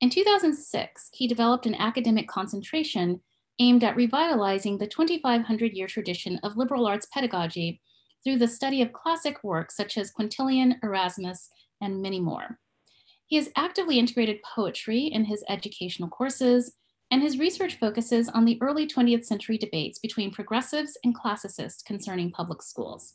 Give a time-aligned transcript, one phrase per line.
[0.00, 3.20] In 2006, he developed an academic concentration
[3.58, 7.82] aimed at revitalizing the 2,500 year tradition of liberal arts pedagogy
[8.24, 11.50] through the study of classic works such as Quintilian, Erasmus,
[11.82, 12.58] and many more.
[13.26, 16.72] He has actively integrated poetry in his educational courses,
[17.10, 22.30] and his research focuses on the early 20th century debates between progressives and classicists concerning
[22.30, 23.14] public schools.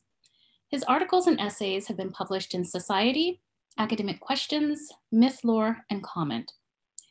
[0.70, 3.42] His articles and essays have been published in Society,
[3.78, 6.52] Academic Questions, Mythlore, and Comment.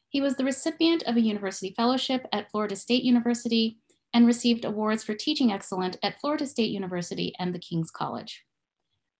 [0.08, 3.78] He was the recipient of a university fellowship at Florida State University
[4.12, 8.44] and received awards for teaching excellence at Florida State University and the King's College.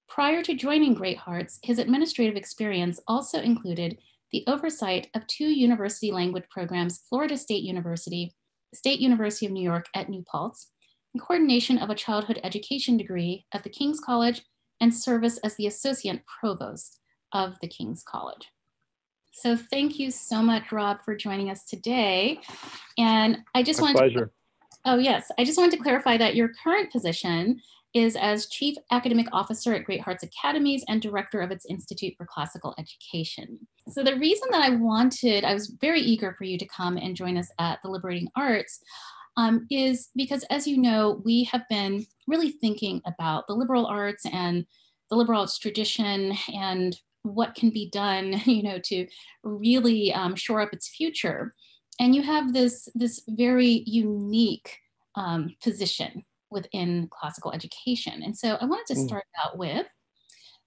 [0.09, 3.99] Prior to joining Great Hearts, his administrative experience also included
[4.33, 8.33] the oversight of two university language programs, Florida State University,
[8.75, 10.71] State University of New York at New Paltz,
[11.13, 14.43] and coordination of a childhood education degree at the King's College
[14.81, 17.01] and service as the associate provost
[17.33, 18.49] of the King's College.
[19.33, 22.41] So thank you so much, Rob, for joining us today.
[22.99, 24.27] And I just My wanted pleasure.
[24.27, 24.33] to,
[24.85, 27.61] oh yes, I just wanted to clarify that your current position
[27.95, 32.27] is as Chief Academic Officer at Great Hearts Academies and Director of its Institute for
[32.27, 33.59] Classical Education.
[33.89, 37.17] So the reason that I wanted, I was very eager for you to come and
[37.17, 38.81] join us at the Liberating Arts
[39.37, 44.25] um, is because as you know, we have been really thinking about the liberal arts
[44.33, 44.67] and
[45.11, 49.07] the liberal arts tradition and what can be done, you know, to
[49.43, 51.55] really um, shore up its future.
[51.99, 54.79] And you have this, this very unique
[55.17, 58.23] um, position within classical education.
[58.23, 59.07] And so I wanted to Mm.
[59.07, 59.87] start out with,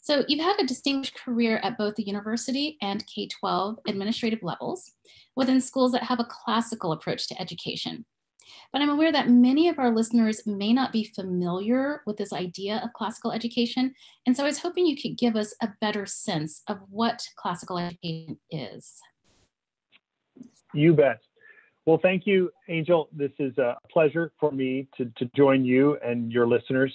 [0.01, 4.91] so you've had a distinguished career at both the university and K-12 administrative levels
[5.35, 8.05] within schools that have a classical approach to education.
[8.73, 12.81] But I'm aware that many of our listeners may not be familiar with this idea
[12.83, 13.93] of classical education.
[14.25, 17.77] And so I was hoping you could give us a better sense of what classical
[17.77, 18.99] education is.
[20.73, 21.21] You bet.
[21.85, 23.09] Well, thank you, Angel.
[23.11, 26.93] This is a pleasure for me to, to join you and your listeners.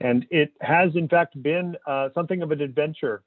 [0.00, 3.22] And it has, in fact, been uh, something of an adventure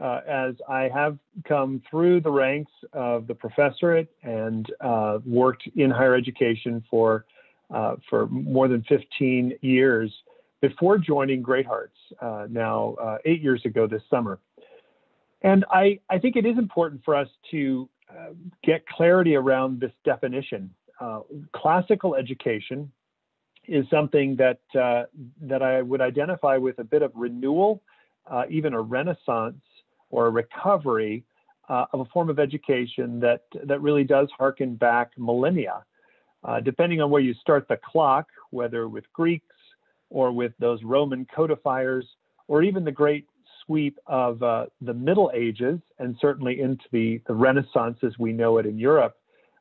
[0.00, 5.90] uh, as I have come through the ranks of the professorate and uh, worked in
[5.90, 7.26] higher education for,
[7.72, 10.12] uh, for more than 15 years
[10.60, 14.38] before joining Great Hearts uh, now uh, eight years ago this summer.
[15.42, 17.88] And I, I think it is important for us to
[18.62, 20.70] get clarity around this definition.
[21.00, 21.20] Uh,
[21.52, 22.90] classical education
[23.66, 25.04] is something that uh,
[25.42, 27.82] that I would identify with a bit of renewal,
[28.30, 29.60] uh, even a renaissance
[30.10, 31.24] or a recovery
[31.68, 35.84] uh, of a form of education that that really does harken back millennia.
[36.62, 39.56] Depending on where you start the clock, whether with Greeks
[40.10, 42.06] or with those Roman codifiers,
[42.46, 43.26] or even the great
[43.66, 48.58] sweep of uh, the Middle Ages and certainly into the, the Renaissance as we know
[48.58, 49.16] it in Europe,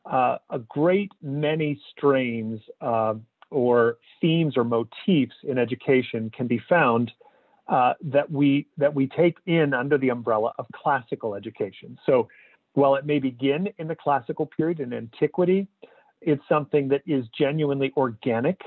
[0.06, 3.16] uh, a great many strains uh,
[3.50, 7.12] or themes or motifs in education can be found
[7.68, 11.98] uh, that we that we take in under the umbrella of classical education.
[12.06, 12.28] So
[12.74, 15.68] while it may begin in the classical period in antiquity,
[16.22, 18.62] it's something that is genuinely organic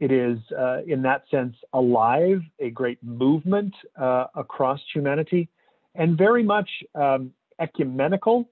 [0.00, 5.48] it is, uh, in that sense, alive, a great movement uh, across humanity,
[5.94, 8.48] and very much um, ecumenical,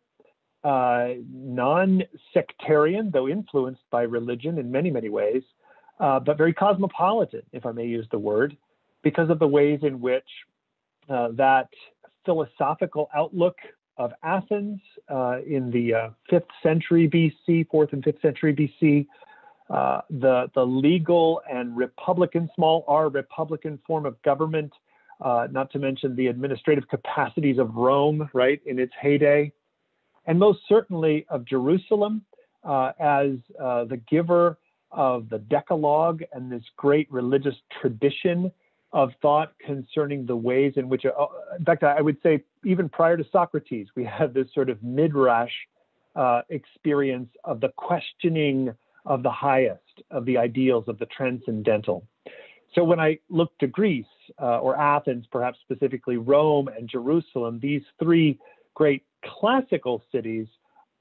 [0.63, 2.03] uh, non
[2.33, 5.43] sectarian, though influenced by religion in many, many ways,
[5.99, 8.57] uh, but very cosmopolitan, if I may use the word,
[9.03, 10.29] because of the ways in which
[11.09, 11.69] uh, that
[12.25, 13.57] philosophical outlook
[13.97, 14.81] of Athens
[15.11, 19.07] uh, in the fifth century BC, fourth and fifth century BC,
[19.73, 24.71] uh, the, the legal and republican, small r republican form of government
[25.23, 29.53] uh, not to mention the administrative capacities of Rome, right, in its heyday,
[30.27, 32.23] and most certainly of Jerusalem
[32.65, 33.31] uh, as
[33.61, 34.59] uh, the giver
[34.91, 38.53] of the Decalogue and this great religious tradition
[38.93, 41.27] of thought concerning the ways in which, uh,
[41.59, 45.53] in fact, I would say even prior to Socrates, we have this sort of midrash
[46.51, 52.07] experience of the questioning of the highest, of the ideals, of the transcendental.
[52.75, 54.07] So when I look to Greece
[54.41, 58.39] uh, or Athens, perhaps specifically Rome and Jerusalem, these three
[58.75, 60.47] great classical cities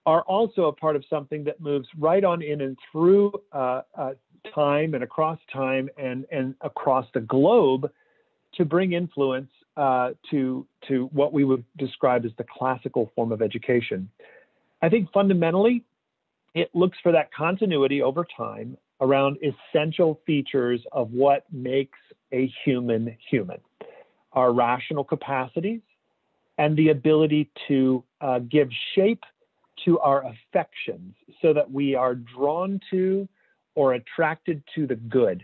[0.05, 4.13] are also a part of something that moves right on in and through uh, uh,
[4.53, 7.89] time and across time and, and across the globe
[8.55, 13.41] to bring influence uh, to, to what we would describe as the classical form of
[13.41, 14.09] education.
[14.81, 15.85] I think fundamentally,
[16.53, 21.97] it looks for that continuity over time around essential features of what makes
[22.31, 23.59] a human human
[24.33, 25.81] our rational capacities
[26.57, 29.23] and the ability to uh, give shape
[29.85, 33.27] to our affections so that we are drawn to
[33.75, 35.43] or attracted to the good,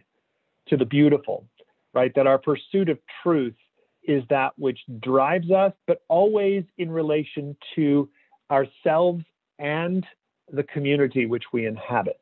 [0.68, 1.45] to the beautiful,
[1.94, 2.12] right?
[2.15, 3.56] That our pursuit of truth
[4.04, 8.09] is that which drives us, but always in relation to
[8.51, 9.24] ourselves
[9.59, 10.06] and
[10.52, 12.20] the community which we inhabit.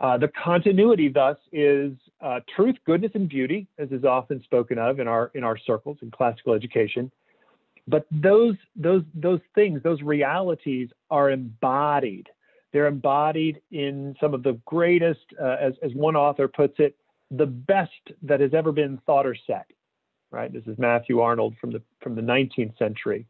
[0.00, 5.00] Uh, the continuity, thus, is uh, truth, goodness, and beauty, as is often spoken of
[5.00, 7.10] in our in our circles in classical education.
[7.86, 12.28] But those those those things, those realities, are embodied
[12.72, 16.96] they're embodied in some of the greatest, uh, as, as one author puts it,
[17.30, 17.90] the best
[18.22, 19.64] that has ever been thought or said.
[20.30, 20.50] Right.
[20.50, 23.26] This is Matthew Arnold from the from the 19th century,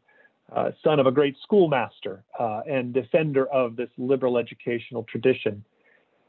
[0.55, 5.63] uh, son of a great schoolmaster uh, and defender of this liberal educational tradition.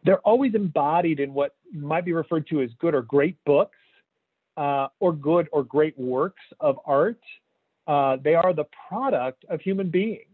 [0.04, 3.76] They're always embodied in what might be referred to as good or great books,
[4.56, 7.20] uh, or good or great works of art.
[7.86, 10.26] Uh, they are the product of human beings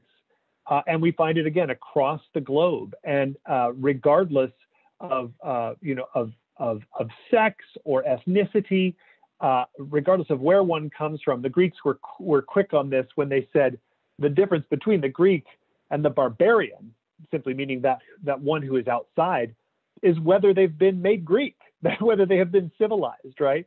[0.69, 2.94] uh, and we find it again across the globe.
[3.02, 4.52] And uh, regardless
[5.00, 5.32] of,
[5.81, 8.94] you know, of, of, of, sex or ethnicity,
[9.40, 13.28] uh, regardless of where one comes from, the Greeks were, were quick on this when
[13.28, 13.78] they said
[14.19, 15.44] the difference between the Greek
[15.90, 16.94] and the barbarian,
[17.31, 19.54] simply meaning that, that one who is outside,
[20.02, 21.56] is whether they've been made Greek,
[22.00, 23.66] whether they have been civilized, right?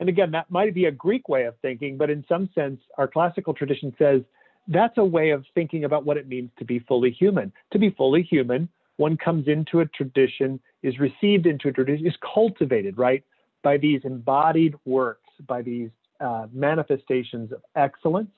[0.00, 3.06] And again, that might be a Greek way of thinking, but in some sense, our
[3.06, 4.22] classical tradition says
[4.68, 7.52] that's a way of thinking about what it means to be fully human.
[7.72, 12.16] To be fully human, one comes into a tradition, is received into a tradition, is
[12.34, 13.22] cultivated, right,
[13.62, 15.90] by these embodied works, by these
[16.20, 18.30] uh, manifestations of excellence.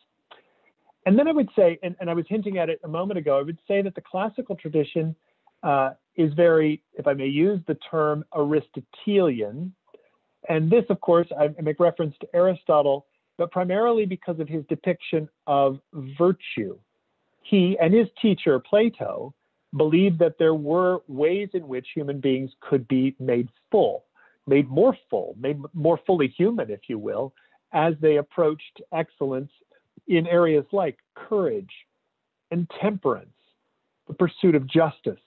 [1.06, 3.38] And then I would say, and, and, I was hinting at it a moment ago,
[3.38, 5.16] I would say that the classical tradition
[5.64, 9.74] uh, is very, if I may use the term Aristotelian.
[10.48, 13.06] And this, of course, I make reference to Aristotle
[13.38, 16.78] but primarily because of his depiction of virtue.
[17.42, 19.34] He and his teacher, Plato,
[19.76, 24.04] believed that there were ways in which human beings could be made full,
[24.46, 27.32] made more full, made more fully human, if you will,
[27.72, 29.50] as they approached excellence
[30.08, 31.70] in areas like courage
[32.50, 33.28] and temperance,
[34.08, 35.20] the pursuit of justice,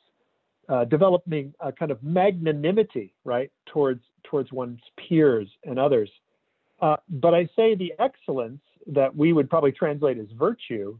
[0.69, 6.09] uh, developing a kind of magnanimity, right, towards towards one's peers and others.
[6.81, 10.97] Uh, but I say the excellence that we would probably translate as virtue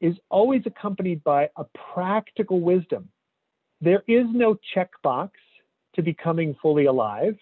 [0.00, 3.08] is always accompanied by a practical wisdom.
[3.80, 5.30] There is no checkbox
[5.94, 7.36] to becoming fully alive.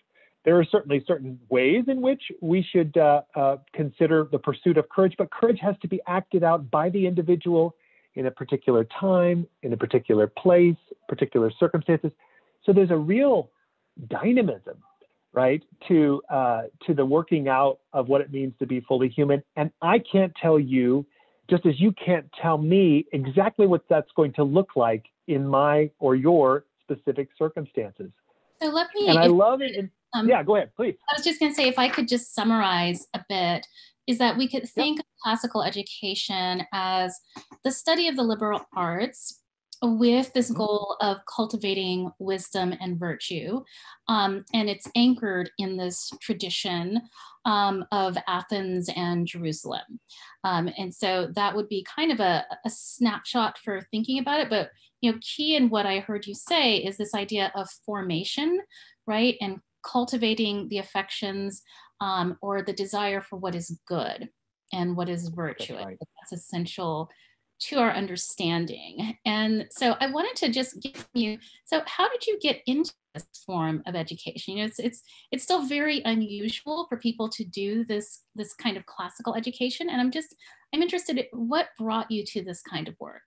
[0.45, 4.89] There are certainly certain ways in which we should uh, uh, consider the pursuit of
[4.89, 7.77] courage, but courage has to be acted out by the individual
[8.15, 10.77] in a particular time, in a particular place,
[11.09, 12.11] particular circumstances.
[12.65, 13.51] So there's a real
[14.09, 14.79] dynamism
[15.33, 19.43] right to uh, to the working out of what it means to be fully human
[19.57, 21.07] and i can't tell you
[21.49, 25.91] just as you can't tell me exactly what that's going to look like in my
[25.99, 28.11] or your specific circumstances
[28.61, 31.25] so let me and i love it in, um, yeah go ahead please i was
[31.25, 33.67] just going to say if i could just summarize a bit
[34.07, 35.05] is that we could think yep.
[35.05, 37.17] of classical education as
[37.65, 39.41] the study of the liberal arts
[39.83, 40.59] with this mm-hmm.
[40.59, 43.63] goal of cultivating wisdom and virtue.
[44.09, 47.01] Um, and it's anchored in this tradition
[47.47, 50.01] um, of Athens and Jerusalem.
[50.45, 54.51] Um, and so that would be kind of a, a, snapshot for thinking about it.
[54.51, 58.61] But you know, key in what I heard you say is this idea of formation,
[59.07, 59.37] right?
[59.41, 61.63] And cultivating the affections
[62.01, 64.29] um, or the desire for what is good
[64.73, 65.75] and what is virtue.
[65.75, 65.99] That's, right.
[66.21, 67.11] That's essential
[67.61, 69.19] to our understanding.
[69.27, 73.27] And so I wanted to just give you, so how did you get into this
[73.47, 74.57] form of education.
[74.57, 78.77] You know, it's it's it's still very unusual for people to do this this kind
[78.77, 79.89] of classical education.
[79.91, 80.35] And I'm just
[80.75, 83.23] I'm interested in what brought you to this kind of work.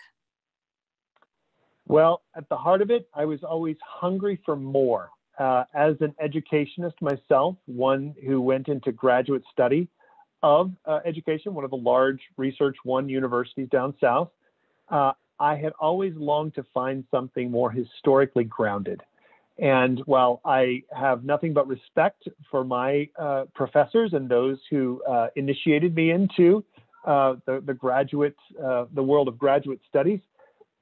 [1.85, 5.09] Well, at the heart of it, I was always hungry for more.
[5.39, 9.87] Uh, as an educationist myself, one who went into graduate study
[10.43, 14.29] of uh, education, one of the large Research One universities down south,
[14.89, 19.01] uh, I had always longed to find something more historically grounded.
[19.57, 25.27] And while I have nothing but respect for my uh, professors and those who uh,
[25.35, 26.63] initiated me into
[27.05, 30.19] uh, the, the graduate, the world of graduate studies,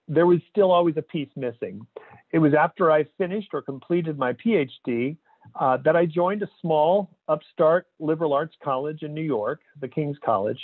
[0.08, 1.86] there was still always a piece missing.
[2.32, 5.18] It was after I finished or completed my PhD
[5.60, 10.18] uh, that I joined a small upstart liberal arts college in New York, the King's
[10.24, 10.60] College.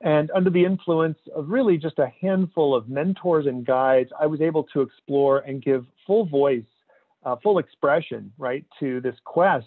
[0.00, 4.40] And under the influence of really just a handful of mentors and guides, I was
[4.40, 6.64] able to explore and give full voice,
[7.24, 9.66] uh, full expression, right, to this quest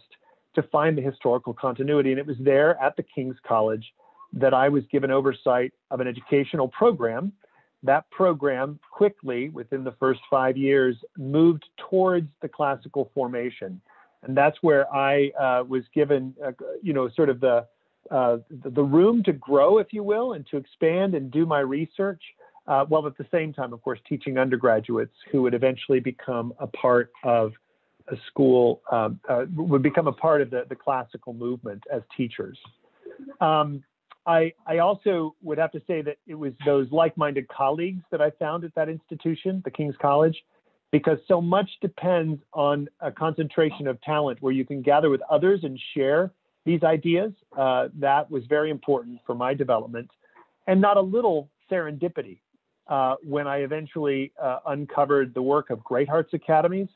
[0.55, 2.11] to find the historical continuity.
[2.11, 3.93] And it was there at the King's College
[4.33, 7.31] that I was given oversight of an educational program.
[7.83, 13.79] That program quickly, within the first five years, moved towards the classical formation.
[14.23, 17.67] And that's where I uh, was given, uh, you know, sort of the,
[18.09, 22.21] uh, the room to grow, if you will, and to expand and do my research,
[22.67, 26.67] uh, while at the same time, of course, teaching undergraduates who would eventually become a
[26.67, 27.53] part of
[28.09, 32.57] a school, um, uh, would become a part of the, the classical movement as teachers.
[33.39, 33.83] Um,
[34.27, 38.31] I, I also would have to say that it was those like-minded colleagues that I
[38.31, 40.43] found at that institution, the King's College,
[40.91, 45.61] because so much depends on a concentration of talent where you can gather with others
[45.63, 46.31] and share
[46.65, 47.31] these ideas.
[47.57, 50.09] Uh, that was very important for my development,
[50.67, 52.39] and not a little serendipity.
[52.87, 56.87] Uh, when I eventually uh, uncovered the work of Great Hearts Academies,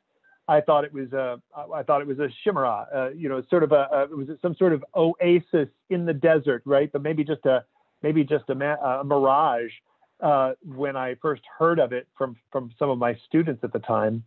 [0.51, 1.41] I thought it was a
[1.73, 4.27] I thought it was a chimera, uh, you know, sort of a, a, it was
[4.41, 6.91] some sort of oasis in the desert, right?
[6.91, 7.63] But maybe just a
[8.03, 9.71] maybe just a, a mirage
[10.19, 13.79] uh, when I first heard of it from from some of my students at the
[13.79, 14.25] time.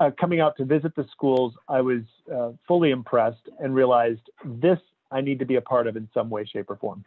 [0.00, 4.78] Uh, coming out to visit the schools, I was uh, fully impressed and realized this
[5.10, 7.04] I need to be a part of in some way, shape, or form.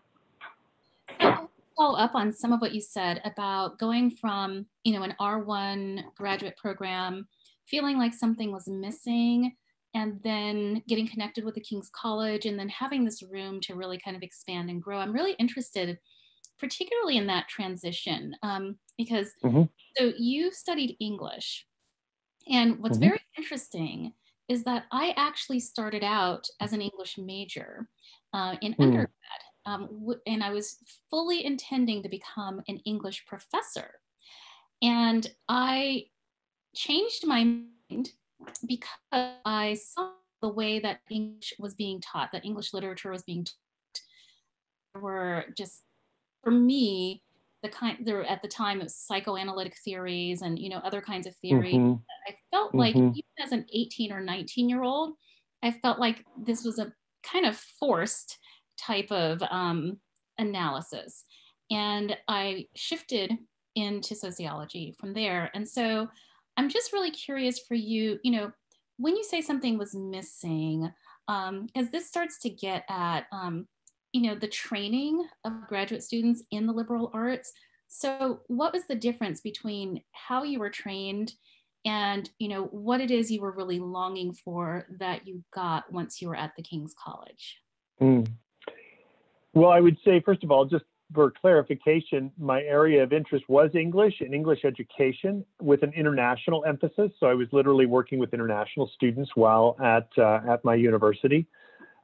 [1.77, 6.03] Follow up on some of what you said about going from you know an R1
[6.15, 7.27] graduate program
[7.72, 9.56] feeling like something was missing
[9.96, 13.98] and then getting connected with the King's College and then having this room to really
[13.98, 15.00] kind of expand and grow.
[15.00, 15.98] I'm really interested,
[16.60, 19.63] particularly in that transition, um, because mm-hmm.
[19.98, 21.66] so you studied English.
[22.50, 23.10] And what's mm-hmm.
[23.10, 24.13] very interesting
[24.50, 27.88] is that I actually started out as an English major
[28.34, 28.84] uh, in mm.
[28.84, 29.10] undergrad.
[29.66, 30.78] Um, w- and I was
[31.10, 33.92] fully intending to become an English professor.
[34.82, 36.06] And I
[36.75, 38.12] changed my mind
[38.66, 38.90] because
[39.46, 40.12] I saw
[40.42, 44.01] the way that English was being taught, that English literature was being taught.
[44.94, 45.84] There were just,
[46.44, 47.24] for me,
[47.63, 51.36] the kind there at the time of psychoanalytic theories and you know other kinds of
[51.36, 51.74] theory.
[51.74, 51.94] Mm-hmm.
[52.28, 53.10] I felt like mm-hmm.
[53.10, 55.13] even as an 18 or 19 year old,
[55.62, 56.92] I felt like this was a
[57.24, 58.40] kind of forced
[58.80, 60.00] type of um,
[60.40, 61.24] analysis,
[61.70, 63.38] and I shifted
[63.75, 65.50] into sociology from there.
[65.54, 66.10] And so
[66.58, 68.51] I'm just really curious for you, you know,
[68.98, 70.91] when you say something was missing,
[71.27, 73.67] um, this starts to get at, um,
[74.12, 77.51] you know, the training of graduate students in the liberal arts.
[77.88, 81.34] So what was the difference between how you were trained
[81.84, 86.22] and, you know, what it is you were really longing for that you got once
[86.22, 87.58] you were at the King's College?
[88.00, 88.27] Mm.
[89.53, 93.72] Well, I would say, first of all, just for clarification, my area of interest was
[93.75, 97.12] English and English education with an international emphasis.
[97.20, 101.46] So I was literally working with international students while at, uh, at my university.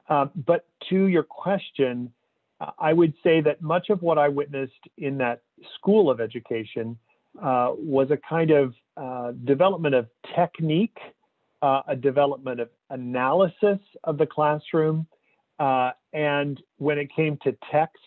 [0.09, 2.11] Uh, but to your question,
[2.79, 5.41] I would say that much of what I witnessed in that
[5.75, 6.97] school of education
[7.41, 10.97] uh, was a kind of uh, development of technique,
[11.61, 15.05] uh, a development of analysis of the classroom,
[15.59, 17.97] uh, and when it came to text,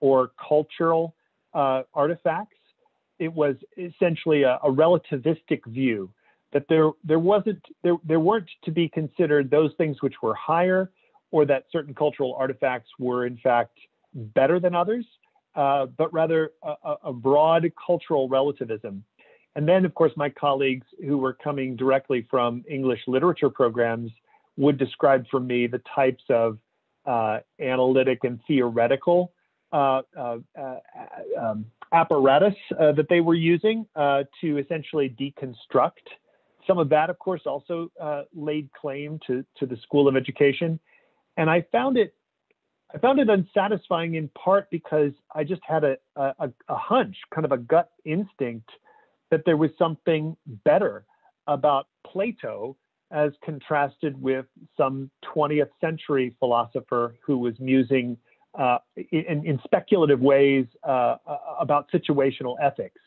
[0.00, 1.14] or cultural
[1.54, 2.56] uh, artifacts.
[3.18, 6.10] It was essentially a, a, relativistic view
[6.52, 10.90] that there there wasn't there there weren't to be considered those things which were higher,
[11.30, 13.76] or that certain cultural artifacts were in fact
[14.14, 15.04] better than others,
[15.56, 19.04] uh, but rather a, a broad cultural relativism.
[19.56, 24.12] And then, of course, my colleagues who were coming directly from English literature programs
[24.56, 26.58] would describe for me the types of
[27.06, 29.32] uh, analytic and theoretical
[29.72, 30.76] uh, uh, uh,
[31.38, 36.08] um, apparatus that they were using to essentially deconstruct
[36.66, 37.90] some of that, of course, also
[38.34, 40.78] laid claim to, to the School of Education.
[41.36, 42.14] And I found it
[42.94, 47.44] I found it unsatisfying in part because I just had a, a, a hunch, kind
[47.44, 48.70] of a gut instinct,
[49.30, 50.34] that there was something
[50.64, 51.04] better
[51.46, 52.76] about Plato
[53.10, 54.46] as contrasted with
[54.76, 58.16] some 20th century philosopher who was musing
[58.58, 61.16] uh, in, in, speculative ways uh,
[61.60, 63.00] about situational ethics.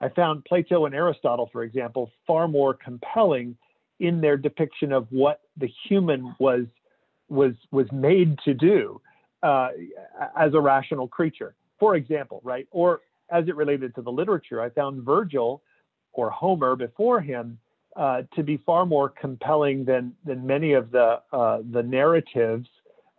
[0.00, 3.56] I found Plato and Aristotle, for example, far more compelling
[4.00, 6.64] in their depiction of what the human was
[7.28, 9.00] was was made to do
[9.42, 9.68] uh,
[10.36, 11.54] as a rational creature.
[11.78, 15.62] For example, right, or as it related to the literature, I found Virgil
[16.12, 17.58] or Homer before him
[17.96, 22.68] uh, to be far more compelling than than many of the uh, the narratives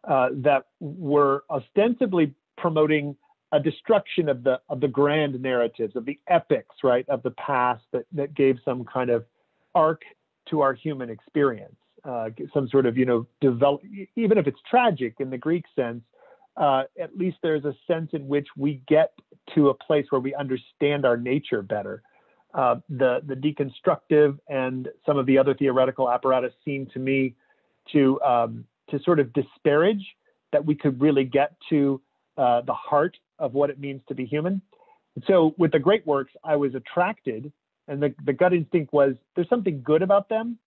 [0.08, 3.16] uh, that were ostensibly promoting
[3.52, 7.84] a destruction of the of the grand narratives of the epics, right, of the past
[7.92, 9.26] that that gave some kind of
[9.74, 10.02] arc
[10.50, 13.82] to our human experience, uh, some sort of you know develop
[14.16, 16.04] even if it's tragic in the Greek sense.
[16.58, 19.12] Uh, at least there's a sense in which we get
[19.54, 22.02] to a place where we understand our nature better.
[22.54, 27.36] Uh, the the deconstructive and some of the other theoretical apparatus seem to me
[27.92, 30.06] to um, to sort of disparage
[30.52, 32.02] that we could really get to
[32.38, 34.62] uh, the heart of what it means to be human.
[35.16, 37.52] And so with the great works, I was attracted,
[37.88, 40.58] and the, the gut instinct was there's something good about them.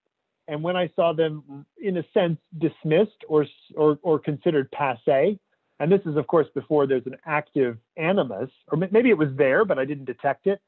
[0.47, 5.39] And when I saw them, in a sense, dismissed or or, or considered passe,
[5.79, 9.67] and this is of course before there's an active animus, or maybe it was there,
[9.67, 10.61] but I didn't detect it.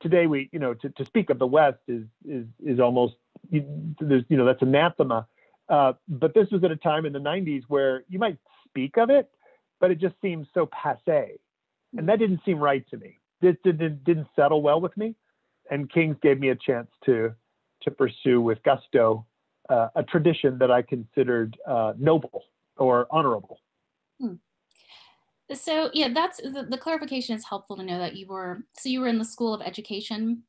[0.00, 3.14] Today, we, you know, to, to speak of the West is is is almost,
[3.50, 5.26] there's, you know, that's anathema.
[5.68, 9.10] Uh, but this was at a time in the 90s where you might speak of
[9.10, 9.30] it,
[9.80, 11.38] but it just seems so passe.
[11.96, 13.18] And that didn't seem right to me.
[13.40, 15.14] It didn't, didn't settle well with me.
[15.70, 17.34] And King's gave me a chance to,
[17.82, 19.26] to pursue with gusto
[19.68, 22.44] uh, a tradition that I considered uh, noble
[22.76, 23.60] or honorable.
[24.20, 24.34] Hmm.
[25.52, 29.00] So yeah, that's the, the, clarification is helpful to know that you were so you
[29.00, 30.42] were in the School of Education.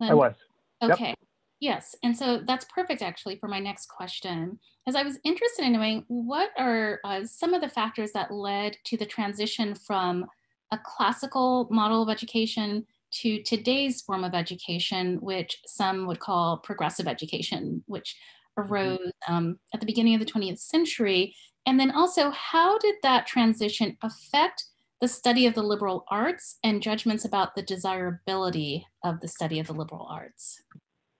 [0.00, 0.10] Then?
[0.10, 0.34] I was.
[0.82, 1.08] Okay.
[1.08, 1.18] Yep.
[1.60, 5.72] Yes, and so that's perfect actually for my next question, as I was interested in
[5.72, 10.26] knowing what are uh, some of the factors that led to the transition from
[10.72, 17.06] a classical model of education to today's form of education, which some would call progressive
[17.06, 18.16] education, which
[18.58, 18.72] mm-hmm.
[18.72, 21.34] arose um, at the beginning of the 20th century.
[21.66, 24.64] And then also, how did that transition affect
[25.00, 29.66] the study of the liberal arts and judgments about the desirability of the study of
[29.66, 30.60] the liberal arts?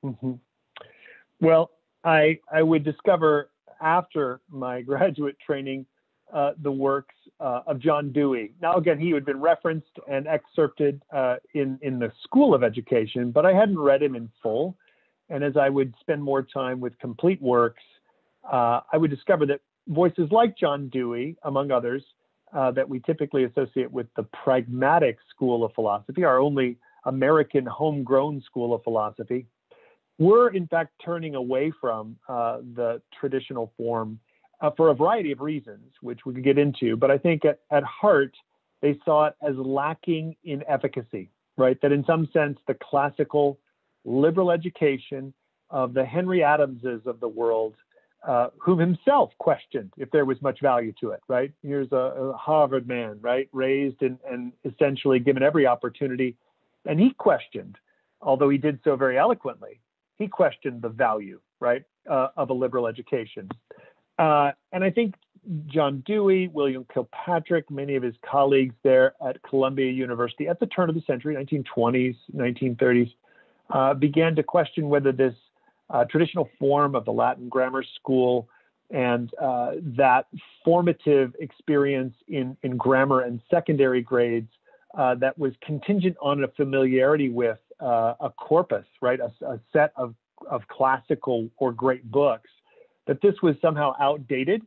[0.05, 0.33] Mm-hmm.
[1.41, 1.71] Well,
[2.05, 5.87] I I would discover after my graduate training
[6.33, 8.53] uh, the works uh, of John Dewey.
[8.61, 13.31] Now, again, he had been referenced and excerpted uh, in in the School of Education,
[13.31, 14.77] but I hadn't read him in full.
[15.31, 17.83] And as I would spend more time with complete works,
[18.51, 22.03] uh, I would discover that voices like John Dewey, among others,
[22.55, 28.43] uh, that we typically associate with the pragmatic school of philosophy, our only American homegrown
[28.43, 29.47] school of philosophy,
[30.19, 34.19] were in fact turning away from uh, the traditional form
[34.61, 36.97] uh, for a variety of reasons, which we could get into.
[36.97, 38.35] But I think at, at heart,
[38.81, 41.81] they saw it as lacking in efficacy, right?
[41.83, 43.59] That in some sense, the classical
[44.05, 45.33] liberal education
[45.71, 47.75] of the Henry Adamses of the world,
[48.27, 51.53] uh, whom himself questioned if there was much value to it, right?
[51.63, 53.49] Here's a, a Harvard man, right?
[53.53, 56.37] Raised and, and essentially given every opportunity.
[56.87, 57.77] And he questioned,
[58.21, 59.81] although he did so very eloquently,
[60.19, 63.49] he questioned the value, right, uh, of a liberal education.
[64.19, 65.15] Uh, and I think
[65.67, 70.89] John Dewey, William Kilpatrick, many of his colleagues there at Columbia University at the turn
[70.89, 73.13] of the century, 1920s, 1930s,
[73.71, 75.35] uh, began to question whether this
[75.91, 78.49] uh, traditional form of the Latin grammar school
[78.91, 80.27] and uh, that
[80.65, 84.49] formative experience in, in grammar and secondary grades
[84.97, 89.93] uh, that was contingent on a familiarity with uh, a corpus, right, a, a, set
[89.97, 90.15] of,
[90.51, 92.51] of classical or great books,
[93.07, 94.63] that this was somehow outdated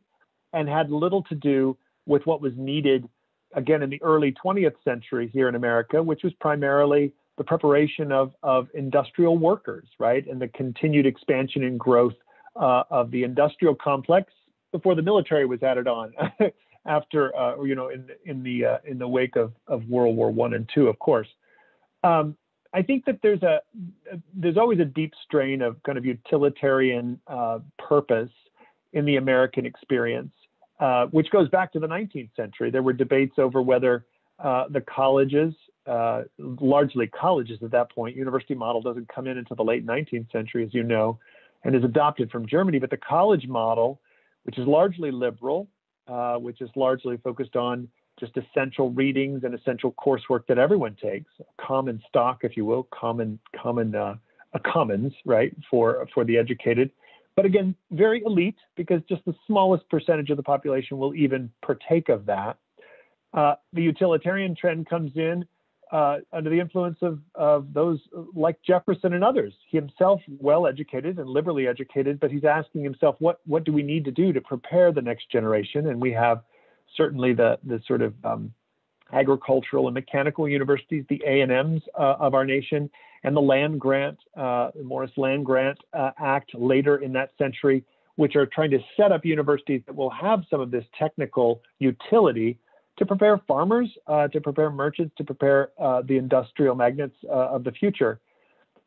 [0.52, 3.08] and had little to do with what was needed,
[3.54, 8.32] again, in the early 20th century here in America, which was primarily the preparation of,
[8.42, 12.14] of industrial workers, right, and the continued expansion and growth
[12.56, 14.32] uh, of the industrial complex
[14.72, 16.12] before the military was added on.
[16.88, 20.30] after uh, you know in in the uh, in the wake of, of World War
[20.30, 21.28] One and Two, of course.
[22.02, 22.36] Um,
[22.74, 23.60] I think that there's a
[24.34, 28.30] there's always a deep strain of kind of utilitarian uh, purpose
[28.92, 30.32] in the American experience,
[30.80, 32.70] uh, which goes back to the 19th century.
[32.70, 34.04] There were debates over whether
[34.38, 35.54] uh, the colleges
[35.86, 38.14] uh, largely colleges at that point.
[38.14, 41.18] University model doesn't come in until the late 19th century, as you know,
[41.64, 42.78] and is adopted from Germany.
[42.78, 44.00] But the college model,
[44.42, 45.68] which is largely liberal,
[46.06, 51.30] uh, which is largely focused on just essential readings and essential coursework that everyone takes,
[51.60, 54.16] common stock, if you will, common common uh,
[54.54, 56.90] a commons, right, for for the educated.
[57.36, 62.08] But again, very elite because just the smallest percentage of the population will even partake
[62.08, 62.58] of that.
[63.32, 65.46] Uh, the utilitarian trend comes in
[65.92, 68.00] uh, under the influence of, of those
[68.34, 69.54] like Jefferson and others.
[69.68, 73.82] He himself well educated and liberally educated, but he's asking himself, what what do we
[73.82, 75.88] need to do to prepare the next generation?
[75.88, 76.42] And we have
[76.96, 78.52] certainly the the sort of um,
[79.12, 82.90] agricultural and mechanical universities, the A and M's uh, of our nation,
[83.24, 87.84] and the land grant, uh, Morrill Land Grant uh, Act later in that century,
[88.16, 92.58] which are trying to set up universities that will have some of this technical utility
[92.98, 97.64] to prepare farmers, uh, to prepare merchants, to prepare uh, the industrial magnates uh, of
[97.64, 98.20] the future.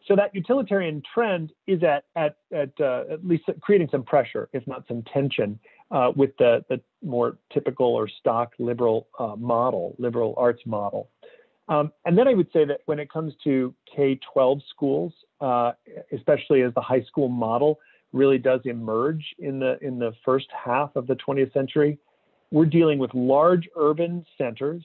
[0.08, 4.84] So that utilitarian trend is at at at, at least creating some pressure, if not
[4.88, 5.60] some tension,
[5.92, 11.10] uh, with the the more typical or stock liberal uh, model, liberal arts model.
[11.68, 15.14] Um, and then I would say that when it comes to K-12 schools,
[16.12, 17.80] especially as the high school model
[18.14, 21.98] really does emerge in the in the first half of the 20th century,
[22.52, 24.84] we're dealing with large urban centers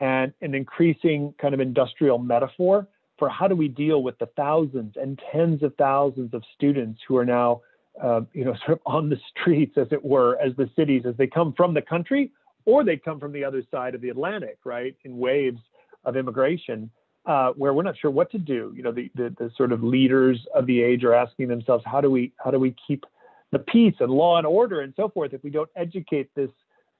[0.00, 2.86] and an increasing kind of industrial metaphor
[3.18, 7.16] for how do we deal with the thousands and tens of thousands of students who
[7.16, 7.60] are now,
[8.02, 11.14] uh, you know, sort of on the streets, as it were, as the cities, as
[11.16, 12.30] they come from the country
[12.66, 15.60] or they come from the other side of the Atlantic, right, in waves
[16.04, 16.90] of immigration,
[17.26, 18.72] uh, where we're not sure what to do.
[18.76, 22.00] You know, the, the, the sort of leaders of the age are asking themselves, how
[22.00, 23.04] do we how do we keep
[23.52, 26.50] the peace and law and order and so forth if we don't educate this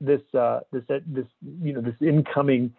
[0.01, 1.27] this uh, this this
[1.63, 2.73] you know this incoming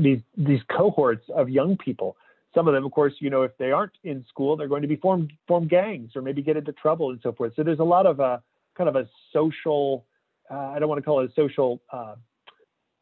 [0.00, 2.16] these these cohorts of young people.
[2.56, 4.88] Some of them, of course, you know, if they aren't in school, they're going to
[4.88, 7.52] be form form gangs or maybe get into trouble and so forth.
[7.54, 8.42] So there's a lot of a
[8.74, 10.06] kind of a social.
[10.50, 12.14] Uh, I don't want to call it a social uh,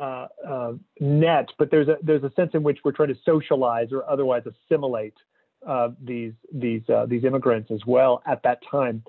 [0.01, 3.93] uh, uh, net, but there's a there's a sense in which we're trying to socialize
[3.93, 5.15] or otherwise assimilate
[6.03, 9.05] these these these immigrants as well at that time.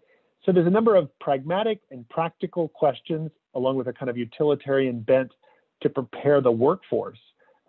[0.45, 4.99] So there's a number of pragmatic and practical questions along with a kind of utilitarian
[4.99, 5.31] bent
[5.81, 7.17] to prepare the workforce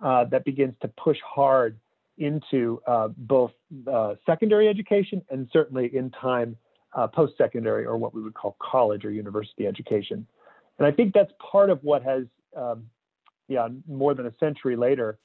[0.02, 1.78] uh, that begins to push hard
[2.18, 3.52] into uh, both
[3.92, 6.57] uh, secondary education and certainly in time
[6.94, 10.26] uh, post-secondary or what we would call college or university education.
[10.79, 12.24] And I think that's part of what has,
[12.57, 12.85] um,
[13.48, 15.18] yeah, more than a century later,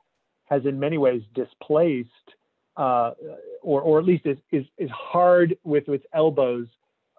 [0.46, 2.10] has in many ways displaced,
[2.78, 3.12] uh,
[3.62, 6.68] or, or at least is, is, is hard with its elbows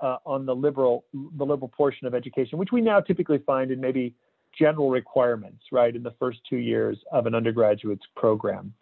[0.03, 1.05] uh, on the liberal
[1.39, 4.15] the liberal portion of education, which we now typically find in maybe
[4.59, 8.75] general requirements, right, in the first two years of an undergraduate's program.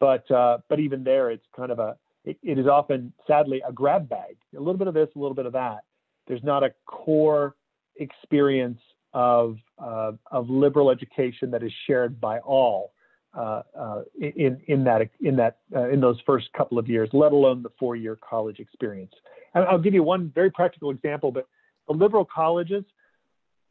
[0.00, 3.72] But uh, but even there, it's kind of a it, it is often sadly a
[3.72, 5.84] grab bag, a little bit of this, a little bit of that.
[6.26, 7.54] There's not a core
[7.96, 8.80] experience
[9.12, 12.92] of uh, of liberal education that is shared by all.
[13.36, 17.32] Uh, uh, in in that in that uh, in those first couple of years, let
[17.32, 19.12] alone the four-year college experience.
[19.54, 21.48] And I'll give you one very practical example, but
[21.88, 22.84] the liberal colleges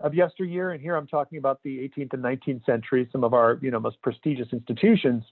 [0.01, 3.57] of yesteryear, and here I'm talking about the 18th and 19th century, some of our
[3.61, 5.23] you know most prestigious institutions,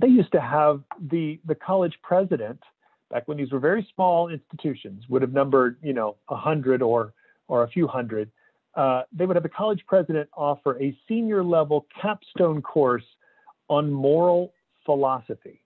[0.00, 2.62] they used to have the the college president
[3.10, 7.12] back when these were very small institutions would have numbered you know a hundred or
[7.48, 8.30] or a few hundred.
[8.74, 13.04] Uh, they would have the college president offer a senior level capstone course
[13.68, 14.52] on moral
[14.84, 15.60] philosophy.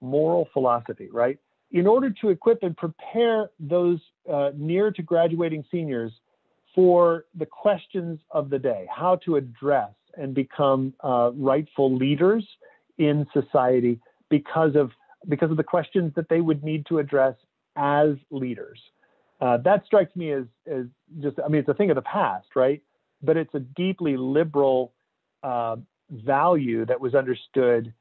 [0.00, 1.38] Moral philosophy, right?
[1.74, 3.98] in order to equip and prepare those
[4.32, 6.12] uh, near to graduating seniors
[6.72, 12.46] for the questions of the day, how to address and become uh, rightful leaders
[12.98, 14.90] in society because of
[15.28, 17.34] because of the questions that they would need to address
[17.76, 18.78] as leaders.
[19.40, 20.86] Uh, that strikes me as as
[21.20, 22.82] just I mean it's a thing of the past, right?
[23.22, 24.92] But it's a deeply liberal
[25.42, 25.76] uh,
[26.10, 27.92] value that was understood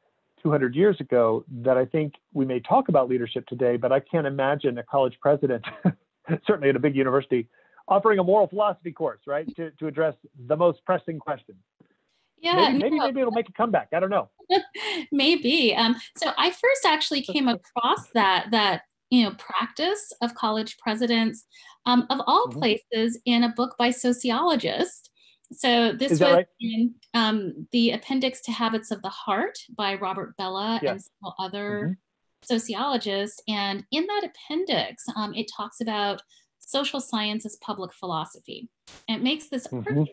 [0.41, 4.27] 200 years ago that I think we may talk about leadership today, but I can't
[4.27, 5.63] imagine a college president,
[6.45, 7.47] certainly at a big university,
[7.87, 10.15] offering a moral philosophy course, right, to, to address
[10.47, 11.59] the most pressing questions.
[12.43, 13.89] Yeah, maybe, maybe, maybe it'll make a comeback.
[13.93, 14.29] I don't know.
[15.11, 15.73] maybe.
[15.75, 21.45] Um, so I first actually came across that that you know practice of college presidents
[21.85, 22.59] um, of all mm-hmm.
[22.59, 25.09] places in a book by sociologist
[25.57, 26.47] so this was right?
[26.59, 31.81] in um, the appendix to Habits of the Heart by Robert Bellah and several other
[31.81, 31.91] mm-hmm.
[32.43, 33.41] sociologists.
[33.47, 36.21] And in that appendix, um, it talks about
[36.59, 38.69] social science as public philosophy.
[39.07, 39.77] And it makes this mm-hmm.
[39.77, 40.09] argument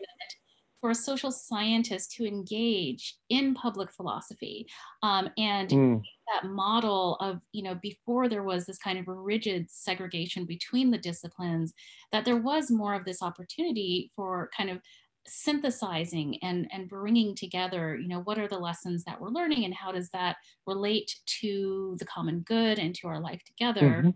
[0.81, 4.67] for a social scientist to engage in public philosophy
[5.03, 6.07] um, and Mm.
[6.33, 10.97] that model of you know before there was this kind of rigid segregation between the
[10.97, 11.73] disciplines
[12.11, 14.81] that there was more of this opportunity for kind of
[15.27, 19.73] synthesizing and and bringing together you know what are the lessons that we're learning and
[19.75, 24.13] how does that relate to the common good and to our life together Mhm.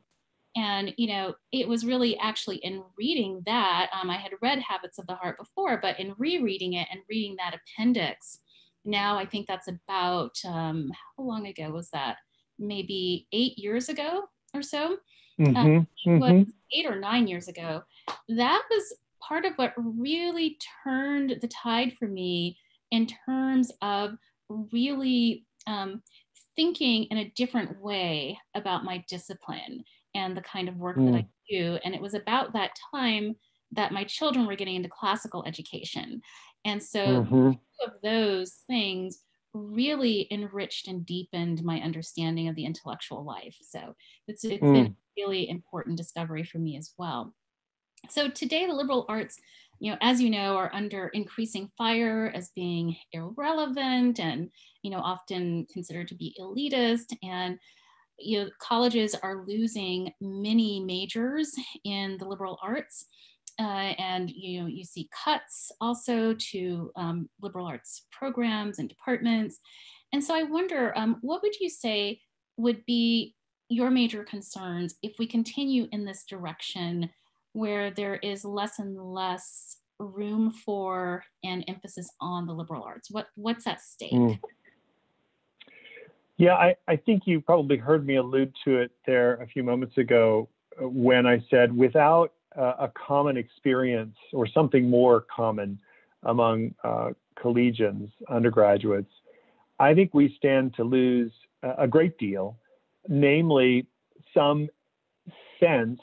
[0.56, 4.98] And you know it was really actually in reading that um, i had read habits
[4.98, 8.40] of the heart before but in rereading it and reading that appendix
[8.86, 12.18] now i think that's about um, how long ago was that
[12.60, 14.98] maybe eight years ago or so
[15.40, 15.86] Mhm.
[16.06, 16.54] was Mhm.
[16.72, 17.84] eight or nine years ago
[18.30, 22.58] that was part of what really turned the tide for me
[22.92, 24.18] in terms of
[24.72, 26.02] really um,
[26.56, 29.84] thinking in a different way about my discipline
[30.16, 31.80] and the kind of work that I do.
[31.86, 33.36] And it was about that time
[33.74, 36.22] that my children were getting into classical education.
[36.66, 37.60] And so Mhm.
[37.86, 39.24] of those things
[39.54, 43.58] really enriched and deepened my understanding of the intellectual life.
[43.62, 43.96] So
[44.28, 47.36] it's, it's been a really important discovery for me as well.
[48.10, 49.38] So today, the liberal arts,
[49.80, 54.52] you know, as you know, are under increasing fire as being irrelevant and,
[54.84, 57.16] you know, often considered to be elitist.
[57.24, 57.60] And,
[58.20, 63.06] you know, colleges are losing many majors in the liberal arts.
[63.58, 69.60] Uh, and you know you see cuts also to um, liberal arts programs and departments
[70.12, 72.20] and so i wonder um, what would you say
[72.58, 73.34] would be
[73.70, 77.10] your major concerns if we continue in this direction
[77.54, 83.28] where there is less and less room for and emphasis on the liberal arts what
[83.36, 84.38] what's at stake Mm.
[86.38, 89.98] Yeah, I, I think you probably heard me allude to it there a few moments
[89.98, 90.50] ago
[90.82, 95.80] uh, when I said without uh, a common experience or something more common
[96.24, 99.12] among uh, collegians, undergraduates,
[99.80, 101.32] I think we stand to lose
[101.78, 102.58] a great deal,
[103.08, 103.88] namely
[104.34, 104.70] some
[105.60, 106.00] sense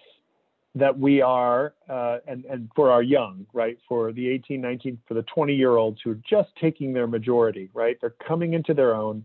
[0.75, 5.15] that we are, uh, and, and for our young, right, for the 18, 19, for
[5.15, 8.95] the 20 year olds who are just taking their majority, right, they're coming into their
[8.95, 9.25] own.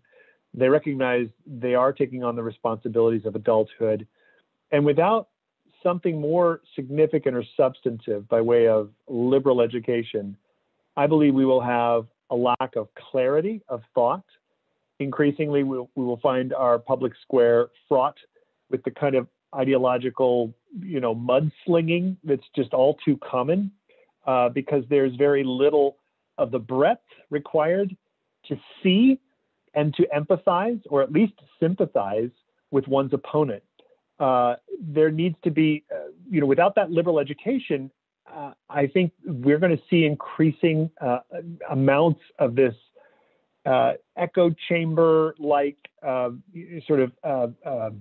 [0.57, 4.07] They recognize they are taking on the responsibilities of adulthood.
[4.71, 5.29] And without
[5.83, 10.35] something more significant or substantive by way of liberal education,
[10.97, 14.23] I believe we will have a lack of clarity of thought.
[14.99, 18.17] Increasingly, we'll, we will find our public square fraught
[18.71, 23.71] with the kind of ideological, you know, mudslinging that's just all too common
[24.25, 25.97] uh, because there's very little
[26.39, 27.95] of the breadth required
[28.47, 29.19] to see
[29.77, 32.31] and to empathize or at least sympathize
[32.71, 33.63] with one's opponent.
[34.19, 37.91] Uh, there needs to be, uh, you know, without that liberal education,
[38.35, 41.19] uh, I think we're going to see increasing uh,
[41.69, 42.73] amounts of this
[43.67, 46.29] uh, echo chamber like uh,
[46.87, 47.93] sort of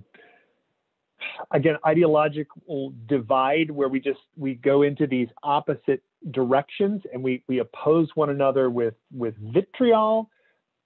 [1.51, 7.59] again ideological divide where we just we go into these opposite directions and we we
[7.59, 10.29] oppose one another with with vitriol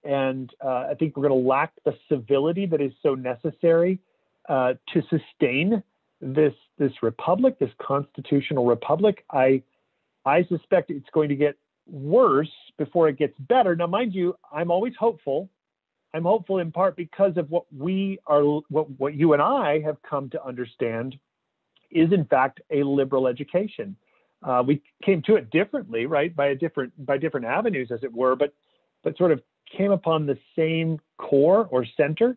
[0.04, 4.00] and uh, I think we're going to lack the civility that is so necessary
[4.48, 5.82] uh, to sustain
[6.20, 9.24] this this republic, this constitutional republic.
[9.30, 9.62] I
[10.24, 13.74] I suspect it's going to get worse before it gets better.
[13.74, 15.48] Now, mind you, I'm always hopeful.
[16.14, 19.96] I'm hopeful in part because of what we are, what what you and I have
[20.02, 21.18] come to understand
[21.90, 23.96] is in fact a liberal education.
[24.42, 28.12] Uh, we came to it differently, right, by a different by different avenues, as it
[28.12, 28.52] were, but
[29.02, 29.42] but sort of
[29.76, 32.36] came upon the same core or center,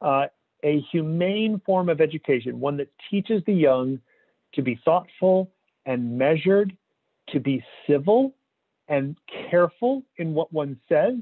[0.00, 0.26] uh,
[0.62, 4.00] a humane form of education, one that teaches the young
[4.54, 5.50] to be thoughtful
[5.86, 6.76] and measured,
[7.28, 8.34] to be civil
[8.88, 9.16] and
[9.50, 11.14] careful in what one says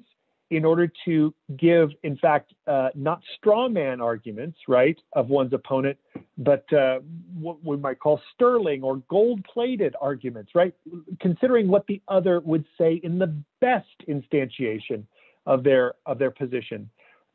[0.51, 5.97] in order to give, in fact, uh, not straw man arguments, right, of one's opponent,
[6.37, 6.99] but uh,
[7.39, 10.75] what we might call sterling or gold plated arguments, right,
[11.21, 15.05] considering what the other would say in the best instantiation
[15.47, 16.89] of their of their position.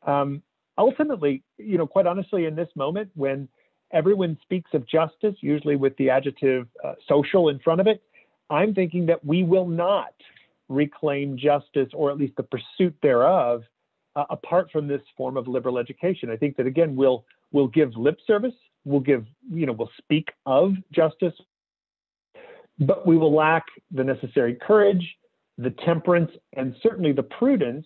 [0.06, 0.42] Um,
[0.78, 3.48] ultimately, you know, quite honestly, in this moment when
[3.92, 8.02] everyone speaks of justice, usually with the adjective uh, social in front of it,
[8.50, 10.14] I'm thinking that we will not
[10.70, 13.64] reclaim justice or at least the pursuit thereof
[14.16, 16.30] uh, apart from this form of liberal education.
[16.30, 18.54] I think that again we'll we'll give lip service,
[18.86, 21.34] we'll give you know we'll speak of justice,
[22.80, 25.18] but we will lack the necessary courage,
[25.58, 27.86] the temperance, and certainly the prudence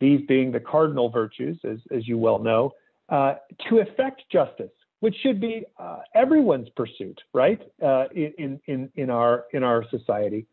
[0.00, 2.72] these being the cardinal virtues, as, as you well know,
[3.08, 3.34] uh,
[3.68, 9.44] to effect justice, which should be uh, everyone's pursuit, right, uh, in, in, in, our,
[9.52, 10.46] in our society.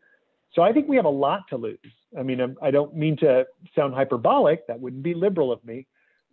[0.54, 1.78] So I think we have a lot to lose.
[2.18, 4.66] I mean, I'm, I do not mean to sound hyperbolic.
[4.68, 5.86] That wouldn't be liberal of me,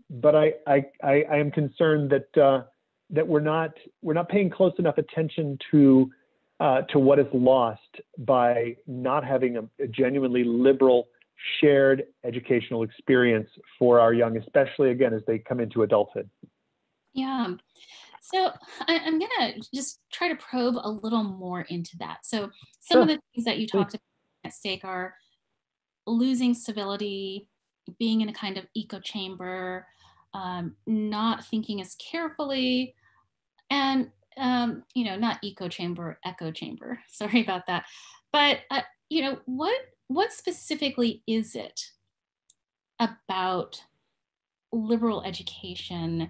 [0.09, 2.63] but I I, I, I am concerned that uh,
[3.09, 3.71] that we're not
[4.01, 6.11] we're not paying close enough attention to
[6.59, 7.81] uh, to what is lost
[8.19, 11.07] by not having a, a, genuinely liberal
[11.59, 16.29] shared educational experience for our young, especially again as they come into adulthood.
[17.13, 17.47] Yeah.
[18.21, 18.51] So
[18.87, 22.19] I, am going to just try to probe a little more into that.
[22.23, 22.49] So
[22.79, 23.01] some sure.
[23.01, 24.01] of the things that you talked about
[24.45, 25.15] at stake are
[26.05, 27.47] losing civility,
[27.99, 29.87] being in a kind of echo chamber,
[30.33, 32.95] um, not thinking as carefully,
[33.69, 36.99] and um, you know, not echo chamber, echo chamber.
[37.07, 37.85] Sorry about that.
[38.31, 39.77] But uh, you know, what
[40.13, 41.79] what specifically is it
[42.99, 43.81] about
[44.73, 46.29] liberal education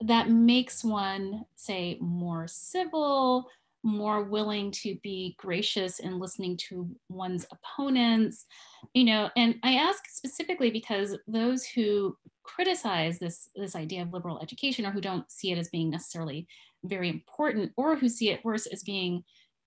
[0.00, 3.48] that makes one say more civil,
[3.84, 8.46] more willing to be gracious in listening to one's opponents?
[8.94, 14.40] You know and i ask specifically because those who criticize this this idea of liberal
[14.42, 16.48] education or who don't see it as being necessarily
[16.82, 19.22] very important or who see it worse as being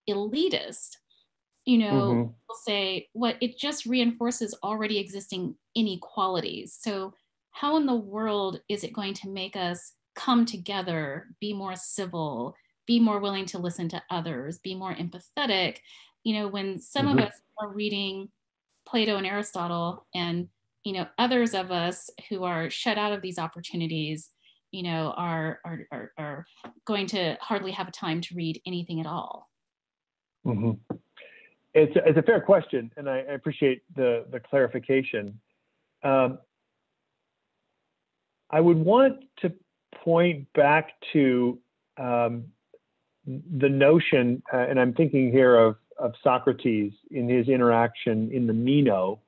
[0.10, 0.98] elitist
[1.68, 2.32] you know mm-hmm.
[2.66, 7.14] say what it just reinforces already existing inequalities so
[7.52, 12.56] how in the world is it going to make us come together be more civil
[12.88, 15.78] be more willing to listen to others be more empathetic
[16.24, 17.20] you know when some mm-hmm.
[17.20, 18.30] of us are reading
[18.88, 20.48] plato and aristotle and
[20.84, 24.30] you know others of us who are shut out of these opportunities
[24.72, 26.46] you know, are, are, are, are
[26.86, 29.50] going to hardly have a time to read anything at all?
[30.46, 30.96] Mm-hmm.
[31.74, 35.40] It's, a, it's a fair question, and I, I appreciate the, the clarification.
[36.04, 36.40] Um,
[38.50, 39.54] I would want to
[40.04, 41.60] point back to
[41.98, 42.46] um,
[43.26, 48.54] the notion, uh, and I'm thinking here of, of Socrates in his interaction in the
[48.54, 49.20] Meno,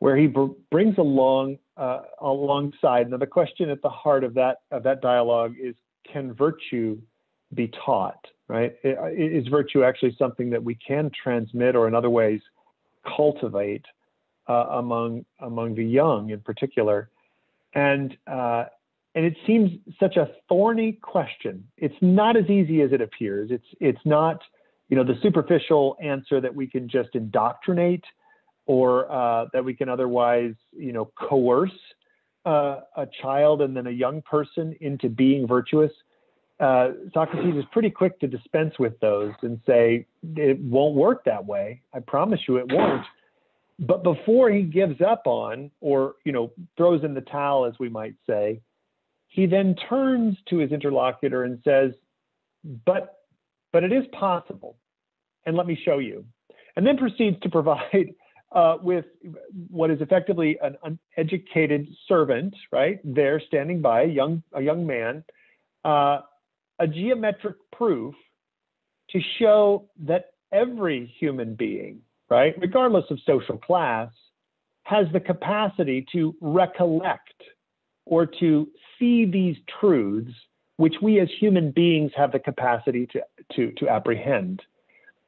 [0.00, 3.10] where he br- brings along uh, alongside.
[3.10, 5.74] Now, the question at the heart of that of that dialogue is:
[6.10, 7.00] Can virtue
[7.54, 8.26] be taught?
[8.52, 8.76] Right?
[8.84, 12.42] Is virtue actually something that we can transmit, or in other ways,
[13.16, 13.86] cultivate
[14.46, 17.08] uh, among among the young in particular?
[17.74, 18.64] And uh,
[19.14, 21.66] and it seems such a thorny question.
[21.78, 23.50] It's not as easy as it appears.
[23.50, 24.42] It's it's not
[24.90, 28.04] you know the superficial answer that we can just indoctrinate
[28.66, 31.70] or uh, that we can otherwise, you know, coerce
[32.44, 35.92] uh, a child and then a young person into being virtuous.
[36.62, 41.44] Uh, Socrates is pretty quick to dispense with those and say it won't work that
[41.44, 41.82] way.
[41.92, 43.04] I promise you, it won't.
[43.80, 47.88] But before he gives up on, or you know, throws in the towel, as we
[47.88, 48.60] might say,
[49.26, 51.94] he then turns to his interlocutor and says,
[52.86, 53.18] "But,
[53.72, 54.76] but it is possible,
[55.44, 56.24] and let me show you."
[56.76, 58.14] And then proceeds to provide
[58.52, 59.06] uh, with
[59.68, 60.76] what is effectively an
[61.16, 63.00] uneducated servant, right?
[63.02, 65.24] There standing by, a young, a young man,
[65.84, 66.20] uh,
[66.82, 68.12] a geometric proof
[69.10, 74.10] to show that every human being, right, regardless of social class,
[74.82, 77.40] has the capacity to recollect
[78.04, 78.68] or to
[78.98, 80.32] see these truths
[80.76, 83.20] which we as human beings have the capacity to,
[83.54, 84.60] to, to apprehend.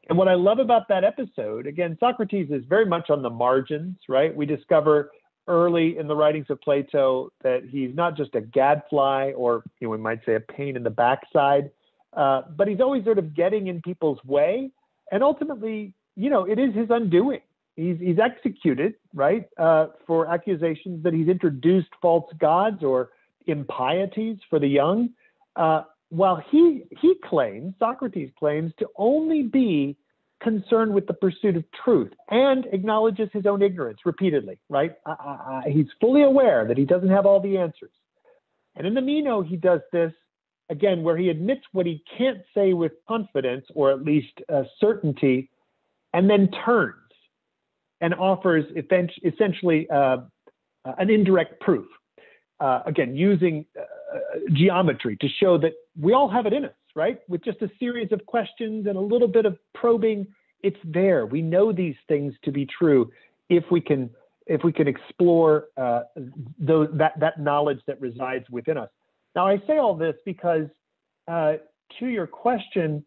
[0.09, 3.97] And what I love about that episode, again, Socrates is very much on the margins,
[4.09, 4.35] right?
[4.35, 5.13] We discover
[5.47, 9.91] early in the writings of Plato that he's not just a gadfly or you know,
[9.91, 11.71] we might say a pain in the backside,
[12.15, 14.71] uh, but he's always sort of getting in people's way.
[15.13, 17.41] And ultimately, you know, it is his undoing.
[17.77, 23.11] He's, he's executed, right, uh, for accusations that he's introduced false gods or
[23.47, 25.11] impieties for the young.
[25.57, 29.97] Uh, while he he claims Socrates claims to only be
[30.45, 34.59] concerned with the pursuit of truth and acknowledges his own ignorance repeatedly.
[34.69, 34.93] Right?
[35.05, 37.91] Uh, uh, he's fully aware that he doesn't have all the answers.
[38.77, 40.13] And in the Meno, he does this
[40.71, 45.51] again, where he admits what he can't say with confidence or at least uh, certainty,
[46.13, 46.95] and then turns
[48.01, 48.65] and offers
[49.25, 50.19] essentially uh,
[50.99, 51.87] an indirect proof.
[52.61, 53.83] Uh, again, using uh,
[54.53, 57.19] geometry to show that we all have it in us, right?
[57.29, 60.27] With just a series of questions and a little bit of probing,
[60.63, 61.27] it's there.
[61.27, 63.11] We know these things to be true
[63.49, 64.11] if we can
[64.47, 66.03] if we can explore uh,
[66.59, 68.91] those, that that knowledge that resides within us.
[69.35, 70.67] Now, I say all this because
[71.29, 71.55] uh,
[71.99, 73.05] to your question,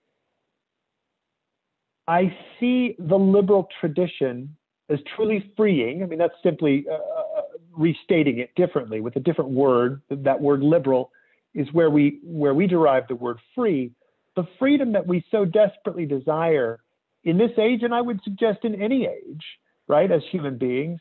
[2.07, 4.55] I see the liberal tradition
[4.89, 6.01] as truly freeing.
[6.01, 10.01] I mean, that's simply uh, uh restating it differently with a different word.
[10.09, 11.11] That word liberal
[11.57, 13.91] is where we where we derive the word free.
[14.35, 16.79] The freedom that we so desperately desire
[17.23, 19.43] in this age, and I would suggest in any age,
[19.87, 20.99] right, as human beings,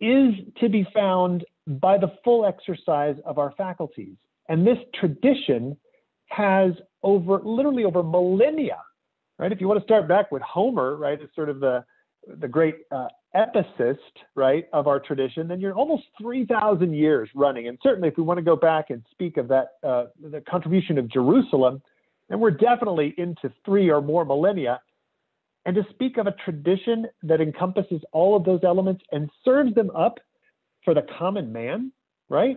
[0.00, 4.16] is to be found by the full exercise of our faculties.
[4.48, 5.76] And this tradition
[6.26, 6.72] has
[7.02, 8.78] over literally over millennia,
[9.38, 9.52] right?
[9.52, 11.84] If you want to start back with Homer, right, as sort of the
[12.40, 13.96] the great uh, epicist,
[14.34, 17.68] right, of our tradition, then you're almost 3,000 years running.
[17.68, 20.98] And certainly, if we want to go back and speak of that, uh, the contribution
[20.98, 21.82] of Jerusalem,
[22.28, 24.80] then we're definitely into three or more millennia.
[25.64, 29.90] And to speak of a tradition that encompasses all of those elements and serves them
[29.90, 30.18] up
[30.84, 31.92] for the common man,
[32.28, 32.56] right?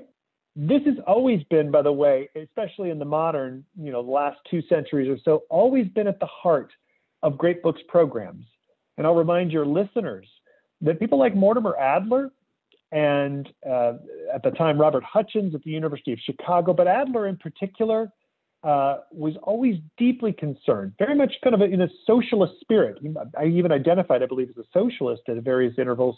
[0.56, 4.40] This has always been, by the way, especially in the modern, you know, the last
[4.50, 6.72] two centuries or so, always been at the heart
[7.22, 8.46] of Great Books programs.
[8.98, 10.26] And I'll remind your listeners
[10.82, 12.32] that people like Mortimer Adler
[12.92, 13.94] and uh,
[14.34, 18.12] at the time Robert Hutchins at the University of Chicago, but Adler in particular
[18.64, 22.98] uh, was always deeply concerned, very much kind of in a socialist spirit.
[23.38, 26.18] I even identified, I believe, as a socialist at various intervals.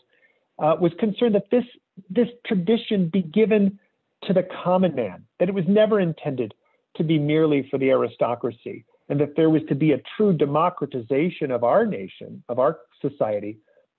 [0.59, 1.65] Uh, was concerned that this
[2.09, 3.77] this tradition be given
[4.23, 6.53] to the common man, that it was never intended
[6.95, 11.51] to be merely for the aristocracy, and that there was to be a true democratization
[11.51, 13.57] of our nation, of our society,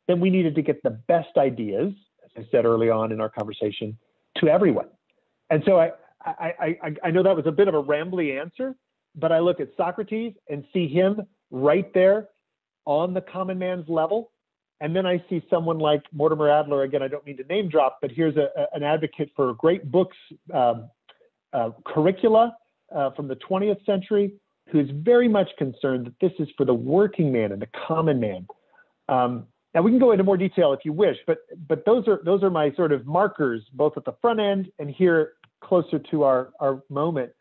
[0.08, 1.92] then we needed to get the best ideas,
[2.24, 3.96] as I said early on in our conversation,
[4.38, 4.88] to everyone.
[5.50, 5.90] And so I,
[6.24, 8.74] I, I, I know that was a bit of a rambly answer,
[9.14, 12.28] but I look at Socrates and see him right there
[12.84, 14.32] on the common man's level.
[14.80, 16.84] And then I see someone like Mortimer Adler.
[16.84, 20.16] Again, I don't mean to name drop, but here's a, an advocate for great books,
[20.54, 20.88] um,
[21.52, 22.56] uh, curricula
[22.94, 24.32] uh, from the 20th century,
[24.70, 28.46] who's very much concerned that this is for the working man and the common man.
[29.08, 31.38] Um, now we can go into more detail if you wish, but
[31.68, 34.90] but those are those are my sort of markers both at the front end and
[34.90, 37.32] here closer to our our moment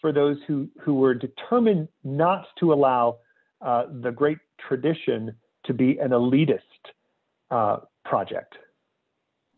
[0.00, 3.18] for those who who were determined not to allow
[3.60, 6.60] uh, the great tradition to be an elitist
[7.50, 8.54] uh, project.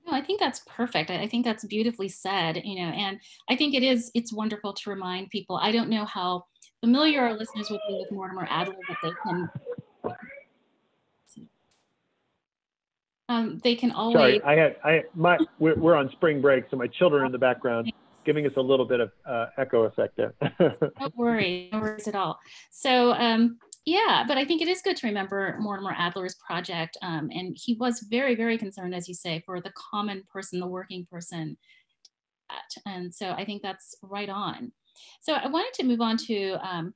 [0.07, 1.11] No, I think that's perfect.
[1.11, 3.19] I think that's beautifully said, you know, and
[3.51, 5.57] I think it is, it's wonderful to remind people.
[5.57, 6.45] I don't know how
[6.81, 9.51] familiar our listeners would be with Mortimer Adler, but they can
[13.29, 14.41] um, they can always.
[14.41, 17.33] Sorry, I had I my we're, we're on spring break, so my children are in
[17.33, 17.93] the background,
[18.25, 20.35] giving us a little bit of uh, echo effect there.
[20.59, 22.39] Don't worry, no worries at all.
[22.71, 27.31] So um, yeah, but I think it is good to remember Mortimer Adler's project, um,
[27.33, 31.07] and he was very very concerned, as you say, for the common person, the working
[31.11, 31.57] person,
[32.85, 34.73] and so I think that's right on.
[35.21, 36.95] So I wanted to move on to um,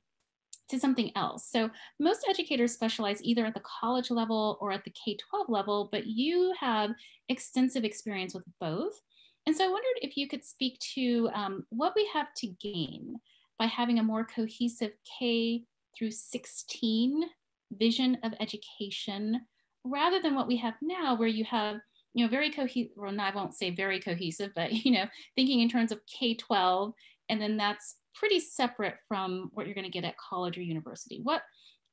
[0.71, 1.47] to something else.
[1.49, 1.69] So
[1.99, 6.53] most educators specialize either at the college level or at the K-12 level, but you
[6.59, 6.91] have
[7.29, 8.99] extensive experience with both.
[9.45, 13.15] And so I wondered if you could speak to um, what we have to gain
[13.57, 15.65] by having a more cohesive K
[15.97, 17.23] through 16
[17.71, 19.41] vision of education
[19.83, 21.77] rather than what we have now where you have
[22.13, 25.05] you know very cohesive well i won't say very cohesive but you know
[25.35, 26.91] thinking in terms of k-12
[27.29, 31.19] and then that's pretty separate from what you're going to get at college or university.
[31.23, 31.41] What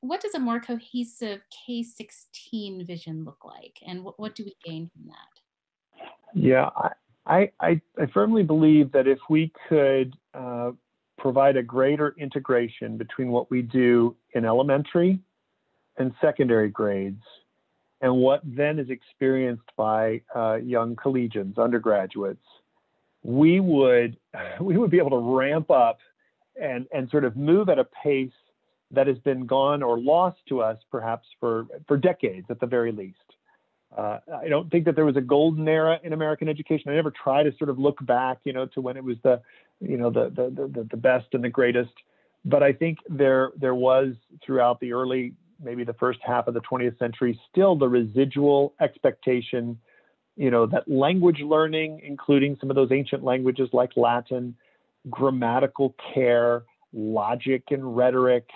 [0.01, 4.89] what does a more cohesive K16 vision look like, and what, what do we gain
[4.95, 6.09] from that?
[6.35, 6.71] Yeah,
[7.27, 10.71] I, I, I firmly believe that if we could uh,
[11.19, 15.19] provide a greater integration between what we do in elementary
[15.97, 17.23] and secondary grades
[18.01, 22.45] and what then is experienced by uh, young collegians, undergraduates,
[23.25, 24.17] we would
[24.61, 25.99] we would be able to ramp up
[26.61, 28.31] and and sort of move at a pace
[28.91, 32.93] that has been gone or lost to us perhaps for for decades at the very
[32.93, 33.19] least.
[33.97, 36.91] Uh, I don't think that there was a golden era in American education.
[36.91, 39.41] I never try to sort of look back, you know, to when it was the,
[39.81, 41.93] you know, the the the, the best and the greatest.
[42.45, 46.61] But I think there there was throughout the early, maybe the first half of the
[46.61, 49.79] 20th century, still the residual expectation,
[50.37, 54.55] you know, that language learning, including some of those ancient languages like Latin,
[55.11, 58.49] grammatical care, logic and rhetoric,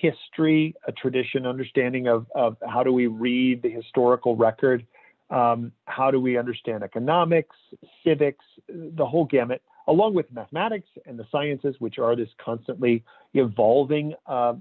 [0.00, 4.86] history, a tradition, understanding of, of how do we read the historical record,
[5.30, 7.56] um, how do we understand economics,
[8.04, 13.04] civics, the whole gamut, along with mathematics and the sciences, which are this constantly
[13.34, 14.54] evolving uh,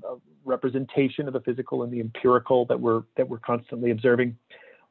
[0.46, 4.36] representation of the physical and the empirical that we're that we're constantly observing.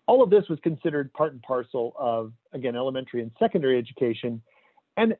[0.06, 4.42] All of this was considered part and parcel of again elementary and secondary education,
[4.96, 5.16] and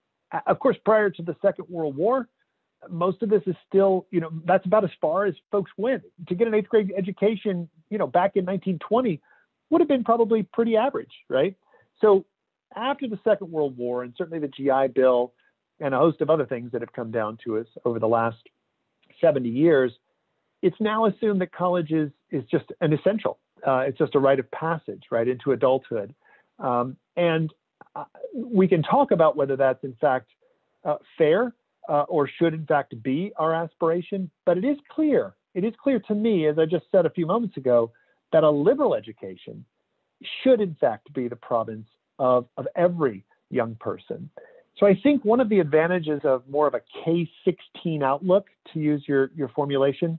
[0.47, 2.29] of course, prior to the Second World War,
[2.89, 6.03] most of this is still, you know, that's about as far as folks went.
[6.29, 9.21] To get an eighth grade education, you know, back in 1920
[9.71, 11.57] would have been probably pretty average, right?
[12.01, 12.25] So
[12.77, 15.33] after the Second World War, and certainly the GI Bill
[15.81, 18.39] and a host of other things that have come down to us over the last
[19.21, 19.93] 70 years,
[20.63, 23.39] it's now assumed that college is, is just an essential.
[23.67, 26.15] Uh, it's just a rite of passage, right, into adulthood.
[26.59, 27.55] Um, and uh,
[28.35, 30.31] we can talk about whether that's in fact
[30.85, 31.55] uh, fair
[31.89, 34.31] uh, or should in fact be our aspiration.
[34.45, 37.27] But it is clear, it is clear to me, as I just said a few
[37.27, 37.93] moments ago,
[38.33, 39.65] that a liberal education
[40.43, 41.89] should in fact be the province
[42.19, 44.29] of, of every young person.
[44.79, 49.03] So I think one of the advantages of more of a K-16 outlook, to use
[49.07, 50.19] your, your formulation,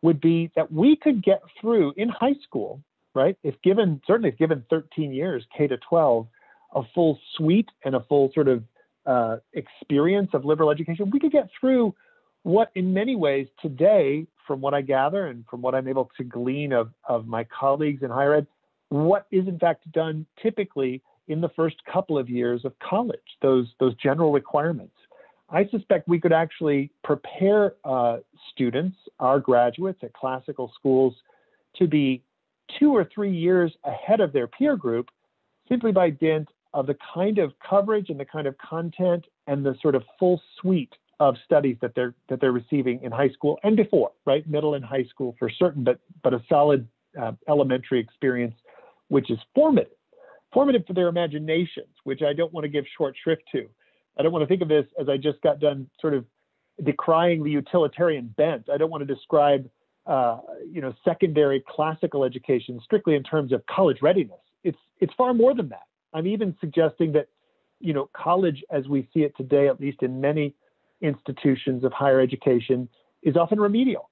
[0.00, 2.80] would be that we could get through in high school,
[3.14, 3.36] right?
[3.42, 6.26] If given, certainly if given 13 years, K to 12,
[6.74, 8.62] a full suite and a full sort of
[9.06, 11.94] uh, experience of liberal education, we could get through
[12.42, 16.24] what in many ways today, from what I gather and from what I'm able to
[16.24, 18.46] glean of, of my colleagues in higher ed,
[18.90, 23.66] what is in fact done typically in the first couple of years of college, those,
[23.80, 24.94] those general requirements.
[25.50, 28.18] I suspect we could actually prepare uh,
[28.52, 31.14] students, our graduates at classical schools,
[31.76, 32.22] to be
[32.78, 35.08] two or three years ahead of their peer group
[35.68, 39.74] simply by dint of the kind of coverage and the kind of content and the
[39.80, 43.76] sort of full suite of studies that they're that they're receiving in high school and
[43.76, 44.48] before, right?
[44.48, 46.86] Middle and high school for certain, but but a solid
[47.20, 48.54] uh, elementary experience,
[49.08, 49.92] which is formative,
[50.52, 53.68] formative for their imaginations, which I don't want to give short shrift to.
[54.18, 56.24] I don't want to think of this as I just got done sort of
[56.84, 58.68] decrying the utilitarian bent.
[58.72, 59.68] I don't want to describe,
[60.06, 60.38] uh,
[60.70, 64.38] you know, secondary classical education strictly in terms of college readiness.
[64.62, 65.87] It's it's far more than that.
[66.14, 67.28] I'm even suggesting that,
[67.80, 70.54] you know, college as we see it today, at least in many
[71.00, 72.88] institutions of higher education,
[73.22, 74.10] is often remedial.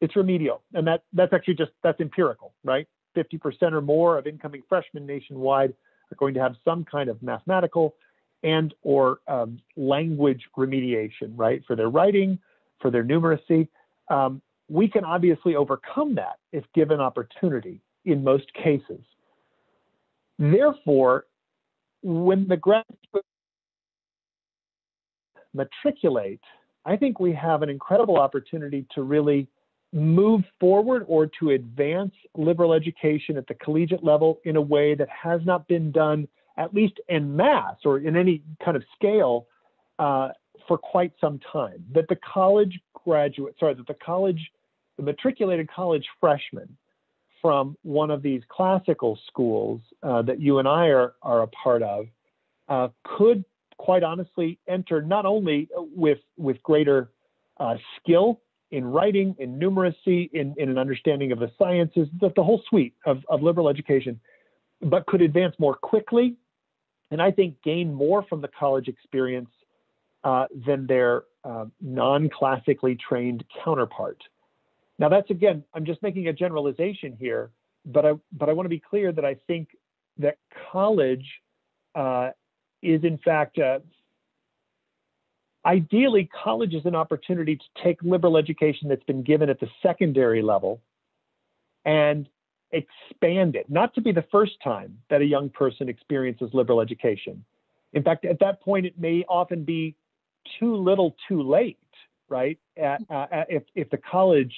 [0.00, 2.88] It's remedial, and that that's actually just that's empirical, right?
[3.16, 5.74] 50% or more of incoming freshmen nationwide
[6.10, 7.94] are going to have some kind of mathematical
[8.42, 12.38] and or um, language remediation, right, for their writing,
[12.80, 13.68] for their numeracy.
[14.08, 19.00] Um, we can obviously overcome that if given opportunity in most cases.
[20.38, 21.26] Therefore,
[22.02, 22.98] when the graduates
[25.54, 26.40] matriculate,
[26.84, 29.48] I think we have an incredible opportunity to really
[29.92, 35.08] move forward or to advance liberal education at the collegiate level in a way that
[35.08, 36.26] has not been done
[36.56, 39.46] at least in mass or in any kind of scale,
[39.98, 40.28] uh,
[40.68, 41.84] for quite some time.
[41.94, 44.50] That the college graduate, sorry, that the college,
[44.96, 46.76] the matriculated college freshman
[47.42, 51.82] from one of these classical schools uh, that you and I are, are a part
[51.82, 52.06] of
[52.68, 53.44] uh, could
[53.76, 57.10] quite honestly enter not only with, with greater
[57.58, 58.40] uh, skill
[58.70, 62.94] in writing, in numeracy, in, in an understanding of the sciences, the, the whole suite
[63.04, 64.18] of, of liberal education,
[64.80, 66.36] but could advance more quickly
[67.12, 69.50] and I think gain more from the college experience
[70.24, 74.16] uh, than their uh, non-classically trained counterpart.
[75.02, 77.50] Now that's again, I'm just making a generalization here,
[77.84, 79.70] but I but I want to be clear that I think
[80.18, 80.38] that
[80.70, 81.28] college
[81.96, 82.30] uh,
[82.82, 83.80] is in fact uh,
[85.66, 90.40] ideally college is an opportunity to take liberal education that's been given at the secondary
[90.40, 90.80] level
[91.84, 92.28] and
[92.70, 97.44] expand it, not to be the first time that a young person experiences liberal education.
[97.92, 99.96] In fact, at that point, it may often be
[100.60, 101.78] too little too late,
[102.28, 102.56] right?
[102.80, 104.54] Uh, uh, if, if the college,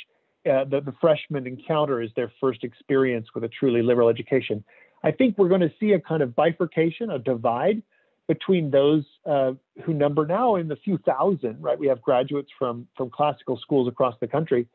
[0.51, 4.65] uh, the, the freshman encounter is their first experience with a truly liberal education.
[5.03, 7.83] I think we're going to see a kind of bifurcation, a divide
[8.27, 9.53] between those uh,
[9.85, 11.79] who number now in the few thousand, right?
[11.79, 14.67] We have graduates from, from classical schools across the country,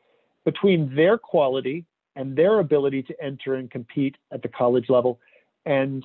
[0.44, 1.84] between their quality
[2.16, 5.18] and their ability to enter and compete at the college level.
[5.66, 6.04] And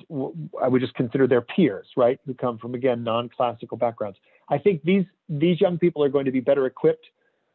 [0.60, 4.18] I would just consider their peers, right, who come from again non-classical backgrounds.
[4.48, 7.06] I think these these young people are going to be better equipped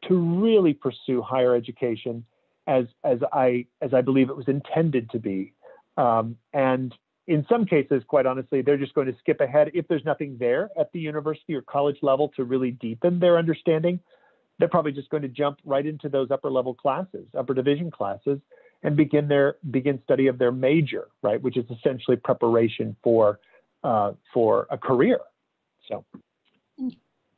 [0.08, 2.24] to really pursue higher education
[2.66, 5.52] as as I as I believe it was intended to be.
[5.96, 6.94] Um, and
[7.26, 10.70] in some cases, quite honestly, they're just going to skip ahead if there's nothing there
[10.78, 14.00] at the university or college level to really deepen their understanding
[14.62, 18.38] they're probably just going to jump right into those upper level classes, upper division classes,
[18.84, 23.40] and begin their begin study of their major, right, which is essentially preparation for
[23.82, 25.18] uh, for a career.
[25.88, 26.04] So.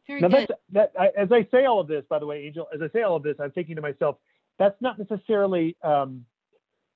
[0.07, 0.49] Very now good.
[0.49, 0.93] that's that.
[0.99, 3.17] I, as I say all of this, by the way, Angel, as I say all
[3.17, 4.17] of this, I'm thinking to myself,
[4.59, 6.25] that's not necessarily um,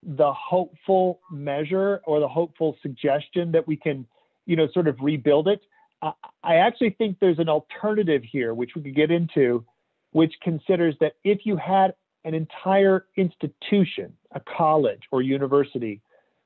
[0.02, 4.06] the hopeful measure or the hopeful suggestion that we can,
[4.46, 5.60] you know, sort of rebuild it.
[6.02, 9.64] I, I actually think there's an alternative here, which we could get into,
[10.12, 11.94] which considers that if you had
[12.24, 16.00] an entire institution, a college or university,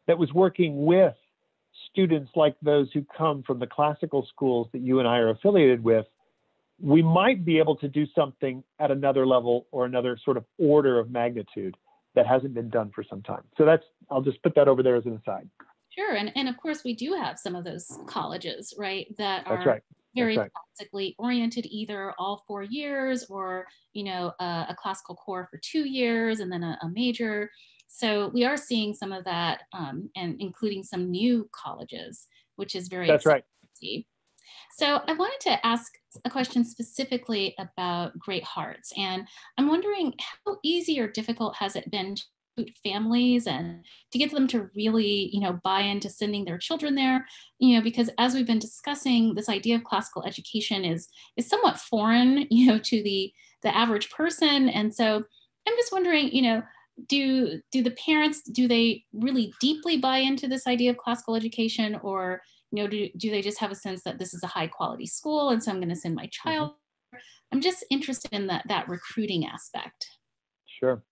[0.06, 1.14] that was working with
[1.90, 5.82] students like those who come from the classical schools that you and I are affiliated
[5.82, 6.06] with,
[6.80, 10.98] we might be able to do something at another level or another sort of order
[10.98, 11.76] of magnitude
[12.14, 13.42] that hasn't been done for some time.
[13.56, 15.48] So that's, I'll just put that over there as an aside.
[15.90, 16.14] Sure.
[16.14, 19.68] And, and of course, we do have some of those colleges, right, that That's are
[19.68, 19.82] right.
[20.16, 20.50] very right.
[20.52, 25.86] classically oriented, either all four years or, you know, a, a classical core for two
[25.86, 27.50] years and then a, a major.
[27.88, 32.88] So we are seeing some of that um, and including some new colleges, which is
[32.88, 33.44] very That's right.
[34.74, 35.92] So I wanted to ask
[36.24, 38.92] a question specifically about Great Hearts.
[38.96, 42.16] And I'm wondering how easy or difficult has it been
[42.56, 46.94] to families and to get them to really, you know, buy into sending their children
[46.94, 47.26] there,
[47.58, 51.78] you know, because as we've been discussing, this idea of classical education is is somewhat
[51.78, 54.68] foreign, you know, to the the average person.
[54.68, 55.16] And so
[55.66, 56.62] I'm just wondering, you know,
[57.08, 61.98] do do the parents do they really deeply buy into this idea of classical education
[62.02, 62.42] or
[62.72, 65.06] you know do, do they just have a sense that this is a high quality
[65.06, 66.50] school and so i'm going to send my Mm-hmm.
[66.50, 66.72] child
[67.52, 70.08] i'm just interested in that that recruiting aspect
[70.82, 71.02] Sure.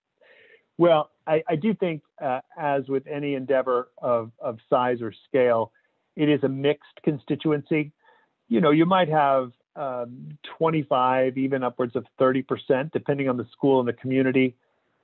[0.78, 5.72] Well, I, I do think, uh, as with any endeavor of, of size or scale,
[6.16, 7.92] it is a mixed constituency.
[8.48, 13.78] You know, you might have um, 25, even upwards of 30%, depending on the school
[13.78, 14.56] and the community,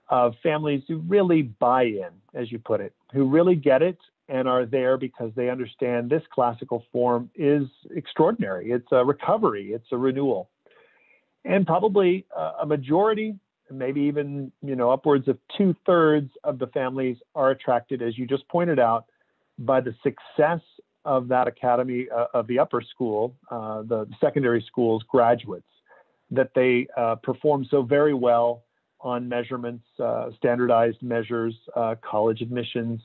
[0.08, 3.98] of families who really buy in, as you put it, who really get it
[4.28, 7.64] and are there because they understand this classical form is
[7.94, 8.72] extraordinary.
[8.72, 10.50] It's a recovery, it's a renewal.
[11.44, 12.26] And probably
[12.60, 13.38] a majority,
[13.70, 18.26] maybe even you know upwards of two thirds of the families are attracted, as you
[18.26, 19.06] just pointed out,
[19.58, 20.60] by the success
[21.04, 25.68] of that academy uh, of the upper school, uh, the secondary schools graduates,
[26.32, 28.64] that they uh, perform so very well
[29.00, 33.00] on measurements, uh, standardized measures, uh, college admissions,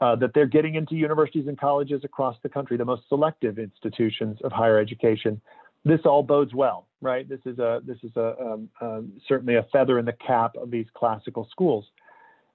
[0.00, 4.38] uh, that they're getting into universities and colleges across the country, the most selective institutions
[4.44, 5.40] of higher education.
[5.84, 7.28] This all bodes well, right?
[7.28, 10.70] This is a this is a um, um, certainly a feather in the cap of
[10.70, 11.84] these classical schools.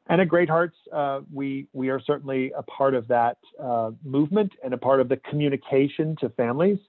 [0.07, 4.51] And at Great Hearts, uh, we we are certainly a part of that uh, movement
[4.63, 6.79] and a part of the communication to families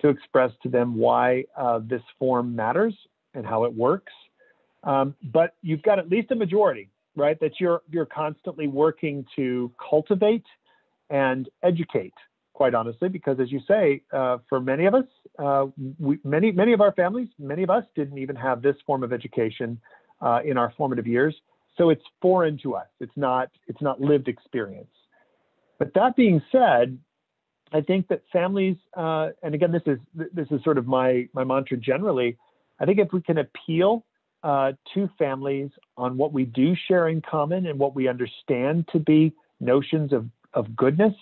[0.00, 2.94] to express to them why uh, this form matters
[3.34, 4.12] and how it works.
[4.84, 7.38] Um, but you've got at least a majority, right?
[7.40, 10.44] That you're you're constantly working to cultivate
[11.10, 12.14] and educate.
[12.54, 15.06] Quite honestly, because as you say, uh, for many of us,
[15.38, 15.66] uh,
[15.98, 19.12] we, many many of our families, many of us didn't even have this form of
[19.12, 19.80] education
[20.20, 21.34] uh, in our formative years.
[21.78, 22.88] So it's foreign to us.
[23.00, 24.90] It's not it's not lived experience.
[25.78, 26.98] But that being said,
[27.72, 31.44] I think that families, uh, and again, this is this is sort of my my
[31.44, 32.36] mantra generally.
[32.78, 34.04] I think if we can appeal
[34.42, 38.98] uh, to families on what we do share in common and what we understand to
[38.98, 41.14] be notions of of goodness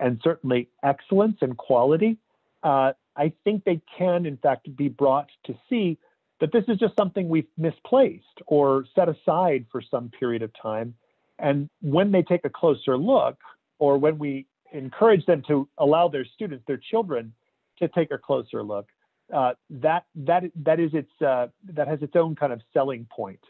[0.00, 2.18] and certainly excellence and quality,
[2.62, 5.98] uh, I think they can in fact be brought to see
[6.40, 10.94] that this is just something we've misplaced or set aside for some period of time.
[11.38, 13.38] And when they take a closer look,
[13.78, 17.32] or when we encourage them to allow their students, their children,
[17.78, 18.86] to take a closer look,
[19.32, 23.40] uh, that that that is its uh, that has its own kind of selling point.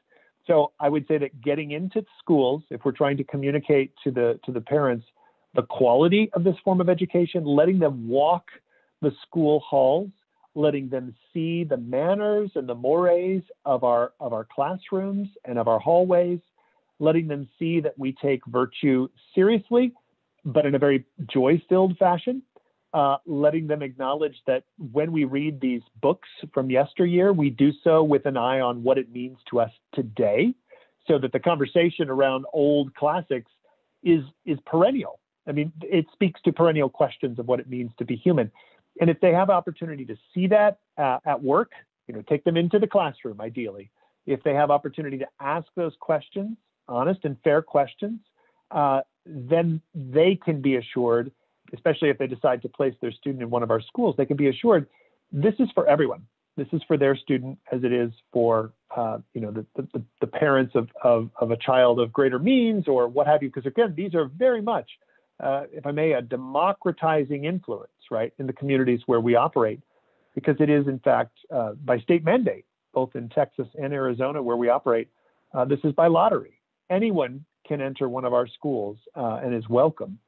[0.47, 4.39] So I would say that getting into schools, if we're trying to communicate to the
[4.45, 5.07] to the parents
[5.55, 8.47] the quality of this form of education, letting them walk
[9.01, 10.11] the school halls,
[10.55, 15.69] letting them see the manners and the mores of our of our classrooms and of
[15.69, 16.41] our hallways,
[16.99, 19.93] letting them see that we take virtue seriously,
[20.45, 22.43] but in a very joy-filled fashion.
[22.95, 28.05] Uh, letting them acknowledge that when we read these books from yesteryear, we do so
[28.05, 30.55] with an eye on what it means to us today,
[31.09, 33.51] so that the conversation around old classics
[34.05, 35.19] is is perennial.
[35.49, 38.53] I mean, it speaks to perennial questions of what it means to be human.
[39.01, 41.73] And if they have opportunity to see that uh, at work,
[42.07, 43.91] you know, take them into the classroom, ideally.
[44.25, 48.21] If they have opportunity to ask those questions, honest and fair questions,
[48.71, 51.33] uh, then they can be assured,
[51.75, 54.37] especially if they decide to place their student in one of our schools, they can
[54.37, 54.87] be assured
[55.33, 56.27] this is for everyone.
[56.57, 60.27] This is for their student as it is for, uh, you know, the, the, the
[60.27, 63.49] parents of, of, of a child of greater means or what have you.
[63.49, 64.89] Because again, these are very much
[65.41, 69.81] uh, if I may, a democratizing influence, right, in the communities where we operate,
[70.35, 74.57] because it is, in fact, uh, by state mandate, both in Texas and Arizona where
[74.57, 75.09] we operate,
[75.53, 76.61] uh, this is by lottery.
[76.91, 80.19] Anyone can enter one of our schools uh, and is welcome.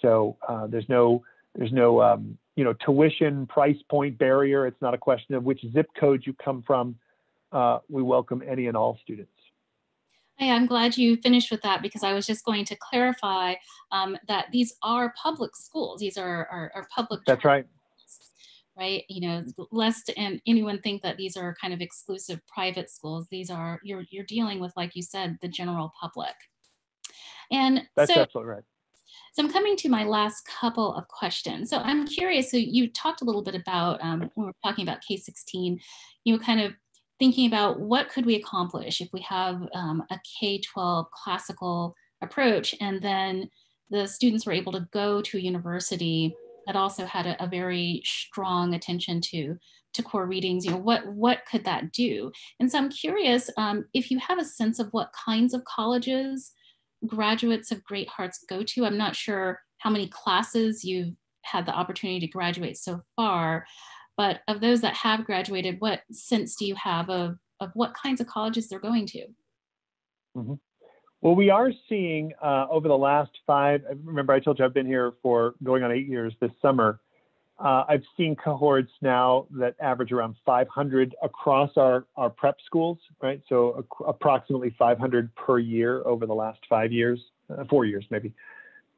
[0.00, 1.22] So uh, there's no
[1.54, 4.66] there's no um, you know tuition price point barrier.
[4.66, 6.96] It's not a question of which zip code you come from.
[7.52, 9.30] Uh, we welcome any and all students.
[10.38, 13.54] Hey, I'm glad you finished with that because I was just going to clarify
[13.90, 16.00] um, that these are public schools.
[16.00, 17.20] These are, are, are public.
[17.26, 17.64] That's right.
[18.78, 19.04] right?
[19.08, 23.28] You know, lest and anyone think that these are kind of exclusive private schools.
[23.30, 26.34] These are you're you're dealing with, like you said, the general public.
[27.50, 28.64] And that's so, absolutely right.
[29.36, 31.68] So I'm coming to my last couple of questions.
[31.68, 32.50] So I'm curious.
[32.50, 35.78] So you talked a little bit about um, when we were talking about K16,
[36.24, 36.72] you know, kind of
[37.18, 43.02] thinking about what could we accomplish if we have um, a K-12 classical approach, and
[43.02, 43.50] then
[43.90, 46.34] the students were able to go to a university
[46.66, 49.58] that also had a, a, very strong attention to
[49.92, 53.84] to core readings you know what what could that do and so i'm curious um,
[53.94, 56.52] if you have a sense of what kinds of colleges
[57.06, 61.74] graduates of great hearts go to i'm not sure how many classes you've had the
[61.74, 63.66] opportunity to graduate so far
[64.16, 68.20] but of those that have graduated what sense do you have of of what kinds
[68.20, 69.26] of colleges they're going to
[70.36, 70.54] mm-hmm.
[71.22, 74.86] Well, we are seeing uh, over the last five, remember I told you I've been
[74.86, 77.00] here for going on eight years this summer.
[77.58, 83.40] Uh, I've seen cohorts now that average around 500 across our, our prep schools, right?
[83.48, 87.18] So approximately 500 per year over the last five years,
[87.50, 88.34] uh, four years maybe.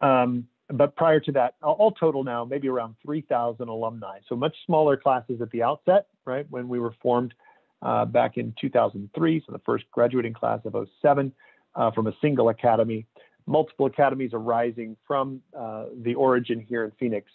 [0.00, 4.18] Um, but prior to that, all total now, maybe around 3,000 alumni.
[4.28, 6.46] So much smaller classes at the outset, right?
[6.50, 7.34] When we were formed
[7.80, 11.32] uh, back in 2003, so the first graduating class of 07
[11.74, 13.06] uh, from a single academy.
[13.46, 17.30] Multiple academies arising from uh, the origin here in Phoenix.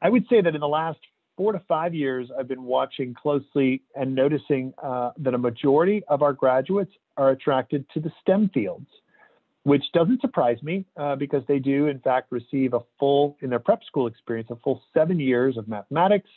[0.00, 0.98] I would say that in the last
[1.36, 6.22] four to five years, I've been watching closely and noticing uh, that a majority of
[6.22, 8.86] our graduates are attracted to the STEM fields,
[9.62, 13.58] which doesn't surprise me uh, because they do, in fact, receive a full, in their
[13.58, 16.30] prep school experience, a full seven years of mathematics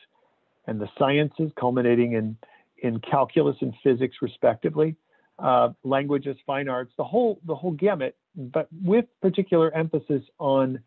[0.68, 2.38] and the sciences, culminating in,
[2.84, 4.96] in calculus and physics, respectively
[5.42, 10.80] uh, languages, fine arts, the whole the whole gamut, but with particular emphasis on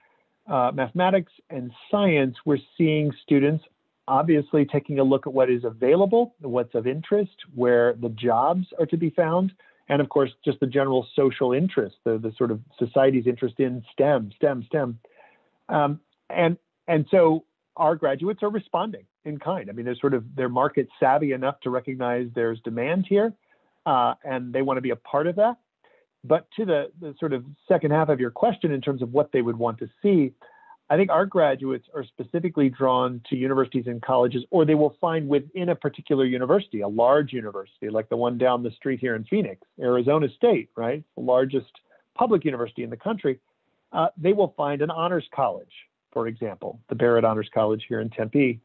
[0.46, 3.64] uh, mathematics and science, we're seeing students
[4.06, 8.86] obviously taking a look at what is available, what's of interest, where the jobs are
[8.86, 9.52] to be found,
[9.88, 13.82] and of course, just the general social interest, the, the sort of society's interest in
[13.92, 14.98] STEM, STEM, STEM.
[15.68, 17.44] Um, and, and so
[17.76, 19.70] our graduates are responding in kind.
[19.70, 23.32] I mean, they're sort of, they're market savvy enough to recognize there's demand here
[23.86, 25.56] uh, and they want to be a part of that.
[26.24, 29.30] But to the, the sort of second half of your question, in terms of what
[29.32, 30.32] they would want to see,
[30.90, 35.28] I think our graduates are specifically drawn to universities and colleges, or they will find
[35.28, 39.24] within a particular university, a large university like the one down the street here in
[39.24, 41.02] Phoenix, Arizona State, right?
[41.16, 41.70] The largest
[42.14, 43.38] public university in the country.
[43.92, 45.72] Uh, they will find an honors college,
[46.12, 48.60] for example, the Barrett Honors College here in Tempe,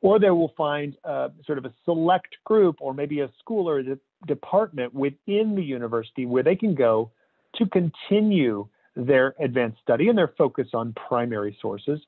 [0.00, 3.78] or they will find uh, sort of a select group or maybe a school or
[3.78, 7.10] a department within the university where they can go
[7.56, 12.00] to continue their advanced study and their focus on primary sources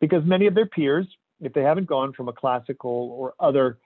[0.00, 1.06] because many of their peers
[1.40, 3.78] if they haven't gone from a classical or other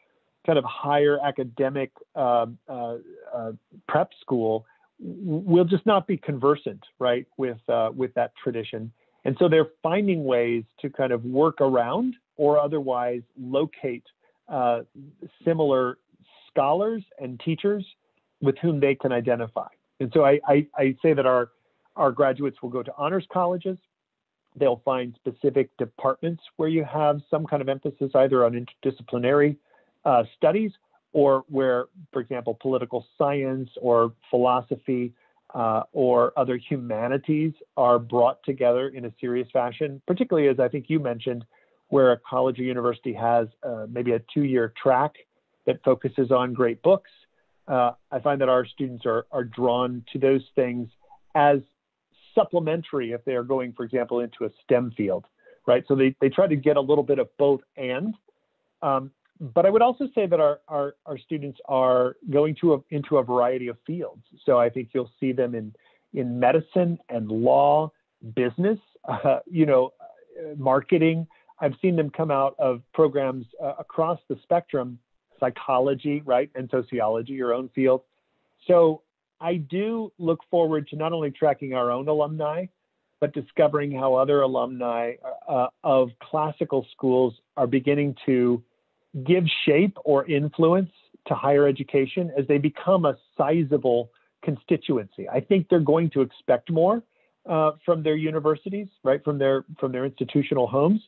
[0.46, 2.96] kind of higher academic uh, uh,
[3.34, 3.52] uh,
[3.88, 4.66] prep school
[5.00, 8.92] will just not be conversant right with uh, with that tradition.
[9.24, 14.04] And so they're finding ways to kind of work around or otherwise locate
[14.48, 14.82] uh,
[15.44, 15.98] similar
[16.54, 17.84] scholars and teachers
[18.40, 19.68] with whom they can identify.
[20.00, 21.50] And so I, I, I, say that our,
[21.96, 23.78] our graduates will go to honors colleges.
[24.56, 28.52] They'll find specific departments where you have some kind of emphasis either on
[28.84, 29.56] interdisciplinary
[30.04, 30.72] uh, studies
[31.12, 35.12] or where, for example, political science or philosophy
[35.54, 40.86] uh, or other humanities are brought together in a serious fashion, particularly as I think
[40.88, 41.44] you mentioned,
[41.88, 45.14] where a college or university has uh, maybe a two year track
[45.66, 47.10] that focuses on great books.
[47.66, 50.88] Uh, I find that our students are, are drawn to those things
[51.34, 51.60] as
[52.34, 55.24] supplementary if they are going, for example, into a STEM field,
[55.66, 55.84] right?
[55.88, 58.14] So they, they try to get a little bit of both and.
[58.82, 59.10] Um,
[59.40, 63.16] but I would also say that our, our, our students are going to a, into
[63.18, 64.22] a variety of fields.
[64.44, 65.74] So I think you'll see them in,
[66.12, 67.90] in medicine and law,
[68.34, 69.92] business, uh, you know,
[70.56, 71.26] marketing.
[71.60, 74.98] I've seen them come out of programs uh, across the spectrum,
[75.44, 78.02] psychology, right, and sociology, your own field.
[78.66, 79.02] So
[79.40, 82.66] I do look forward to not only tracking our own alumni,
[83.20, 85.14] but discovering how other alumni
[85.48, 88.62] uh, of classical schools are beginning to
[89.26, 90.90] give shape or influence
[91.28, 94.10] to higher education as they become a sizable
[94.42, 95.28] constituency.
[95.28, 97.02] I think they're going to expect more
[97.48, 101.00] uh, from their universities, right, from their from their institutional homes,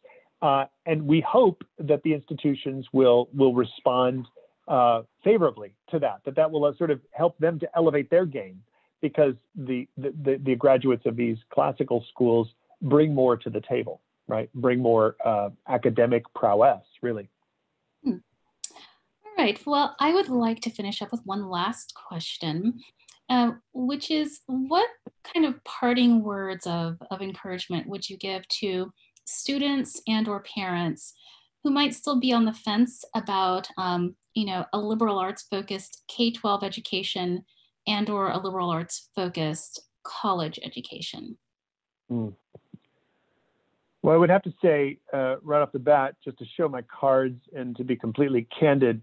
[0.42, 4.26] uh, and we hope that the institutions will will respond
[4.68, 6.20] uh, favorably to that.
[6.24, 8.62] That that will uh, sort of help them to elevate their game
[9.00, 12.48] because the the, the graduates of these classical schools
[12.82, 14.50] bring more to the table, right?
[14.54, 17.28] Bring more uh, academic prowess, really.
[19.38, 19.60] All right.
[19.66, 22.80] Well, I would like to finish up with one last question,
[23.28, 24.88] uh, which is what
[25.32, 28.92] kind of parting words of, of encouragement would you give to
[29.26, 31.14] students and or parents
[31.62, 36.04] who might still be on the fence about, um, you know, a liberal arts focused
[36.08, 37.44] K-12 education
[37.86, 41.36] and or a liberal arts focused college education?
[42.10, 42.34] Mm.
[44.02, 46.82] Well, I would have to say uh, right off the bat, just to show my
[46.82, 49.02] cards and to be completely candid,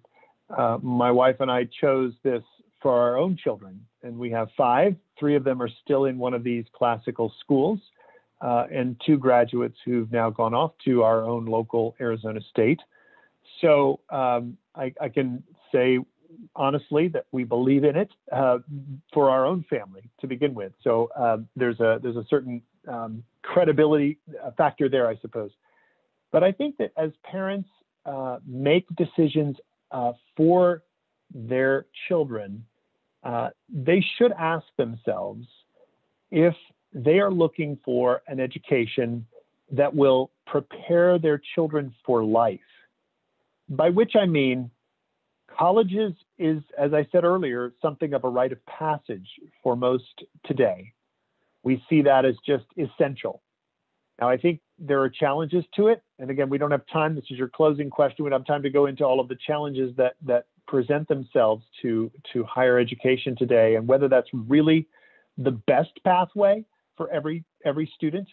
[0.57, 2.43] uh, my wife and I chose this
[2.81, 3.85] for our own children.
[4.03, 4.95] And we have five.
[5.19, 7.79] Three of them are still in one of these classical schools,
[8.43, 12.81] uh, and two graduates who've now gone off to our own local Arizona State.
[13.61, 15.99] So um, I, I, can say
[16.55, 18.57] honestly that we believe in it uh,
[19.13, 20.73] for our own family to begin with.
[20.83, 24.19] So uh, there's a there's a certain um, credibility
[24.57, 25.51] factor there, I suppose.
[26.33, 27.69] But I think that as parents
[28.05, 29.55] uh, make decisions
[29.91, 30.83] uh, for
[31.33, 32.65] their children,
[33.23, 35.45] uh, they should ask themselves
[36.31, 36.55] if
[36.93, 39.25] they are looking for an education
[39.71, 42.59] that will prepare their children for life.
[43.69, 44.69] By which I mean,
[45.57, 49.27] colleges is, as I said earlier, something of a rite of passage
[49.63, 50.93] for most today.
[51.63, 53.41] We see that as just essential.
[54.19, 56.03] Now, I think there are challenges to it.
[56.19, 57.15] And again, we don't have time.
[57.15, 58.23] This is your closing question.
[58.23, 61.63] We don't have time to go into all of the challenges that, that present themselves
[61.81, 64.87] to, to higher education today and whether that's really
[65.37, 66.63] the best pathway
[66.97, 68.27] for every, every student.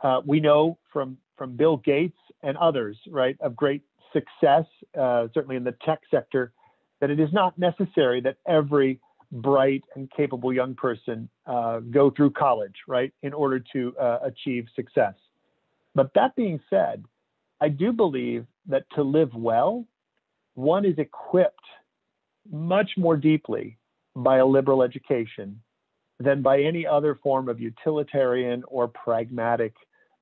[0.00, 3.82] Uh, we know from, from Bill Gates and others, right, of great
[4.12, 4.64] success,
[4.98, 6.52] uh, certainly in the tech sector,
[7.00, 9.00] that it is not necessary that every
[9.32, 14.66] bright and capable young person uh, go through college, right, in order to uh, achieve
[14.74, 15.14] success.
[15.94, 17.04] But that being said,
[17.60, 19.84] I do believe that to live well,
[20.54, 21.64] one is equipped
[22.50, 23.78] much more deeply
[24.14, 25.60] by a liberal education
[26.18, 29.74] than by any other form of utilitarian or pragmatic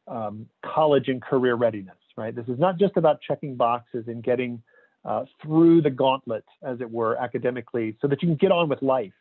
[0.09, 2.35] um, college and career readiness, right?
[2.35, 4.63] This is not just about checking boxes and getting
[5.05, 8.83] uh, through the gauntlet, as it were, academically, so that you can get on with
[8.83, 9.13] life.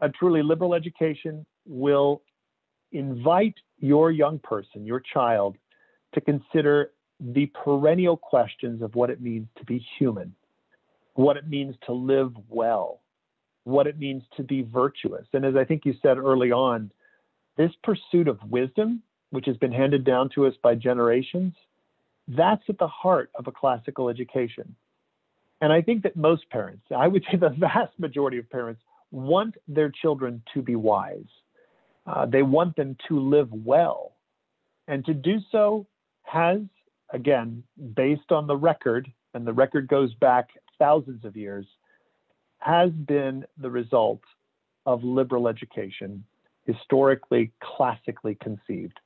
[0.00, 2.22] A truly liberal education will
[2.92, 5.56] invite your young person, your child,
[6.14, 10.34] to consider the perennial questions of what it means to be human,
[11.14, 13.00] what it means to live well,
[13.64, 15.26] what it means to be virtuous.
[15.32, 16.90] And as I think you said early on,
[17.56, 21.54] this pursuit of wisdom, which has been handed down to us by generations,
[22.28, 24.74] that's at the heart of a classical education.
[25.60, 29.54] And I think that most parents, I would say the vast majority of parents, want
[29.68, 31.24] their children to be wise.
[32.06, 34.12] Uh, they want them to live well.
[34.88, 35.86] And to do so
[36.24, 36.60] has,
[37.10, 37.62] again,
[37.94, 40.48] based on the record, and the record goes back
[40.78, 41.66] thousands of years,
[42.64, 44.22] has been the result
[44.86, 46.24] of liberal education,
[46.64, 48.98] historically, classically conceived.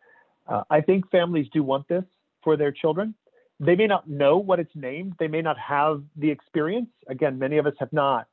[0.46, 2.04] Uh, I think families do want this
[2.44, 3.14] for their children.
[3.58, 6.88] They may not know what it's named, they may not have the experience.
[7.08, 8.28] Again, many of us have not.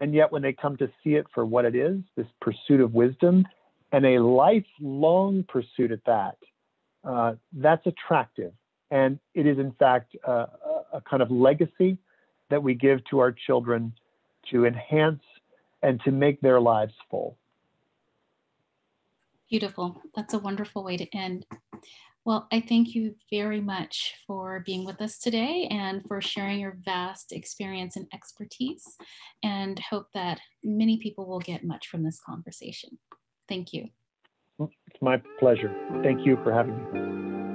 [0.00, 2.94] And yet, when they come to see it for what it is, this pursuit of
[2.94, 3.46] wisdom,
[3.92, 6.36] and a lifelong pursuit at that,
[7.04, 8.52] uh, that's attractive.
[8.90, 10.46] And it is, in fact, uh,
[10.92, 11.98] a kind of legacy
[12.50, 13.92] that we give to our children
[14.50, 15.22] to enhance
[15.82, 17.36] and to make their lives full.
[19.50, 20.02] Beautiful.
[20.14, 21.46] That's a wonderful way to end.
[22.24, 26.76] Well, I thank you very much for being with us today and for sharing your
[26.84, 28.98] vast experience and expertise,
[29.42, 32.98] and hope that many people will get much from this conversation.
[33.48, 33.88] Thank you.
[34.60, 35.74] It's my pleasure.
[36.02, 37.47] Thank you for having me.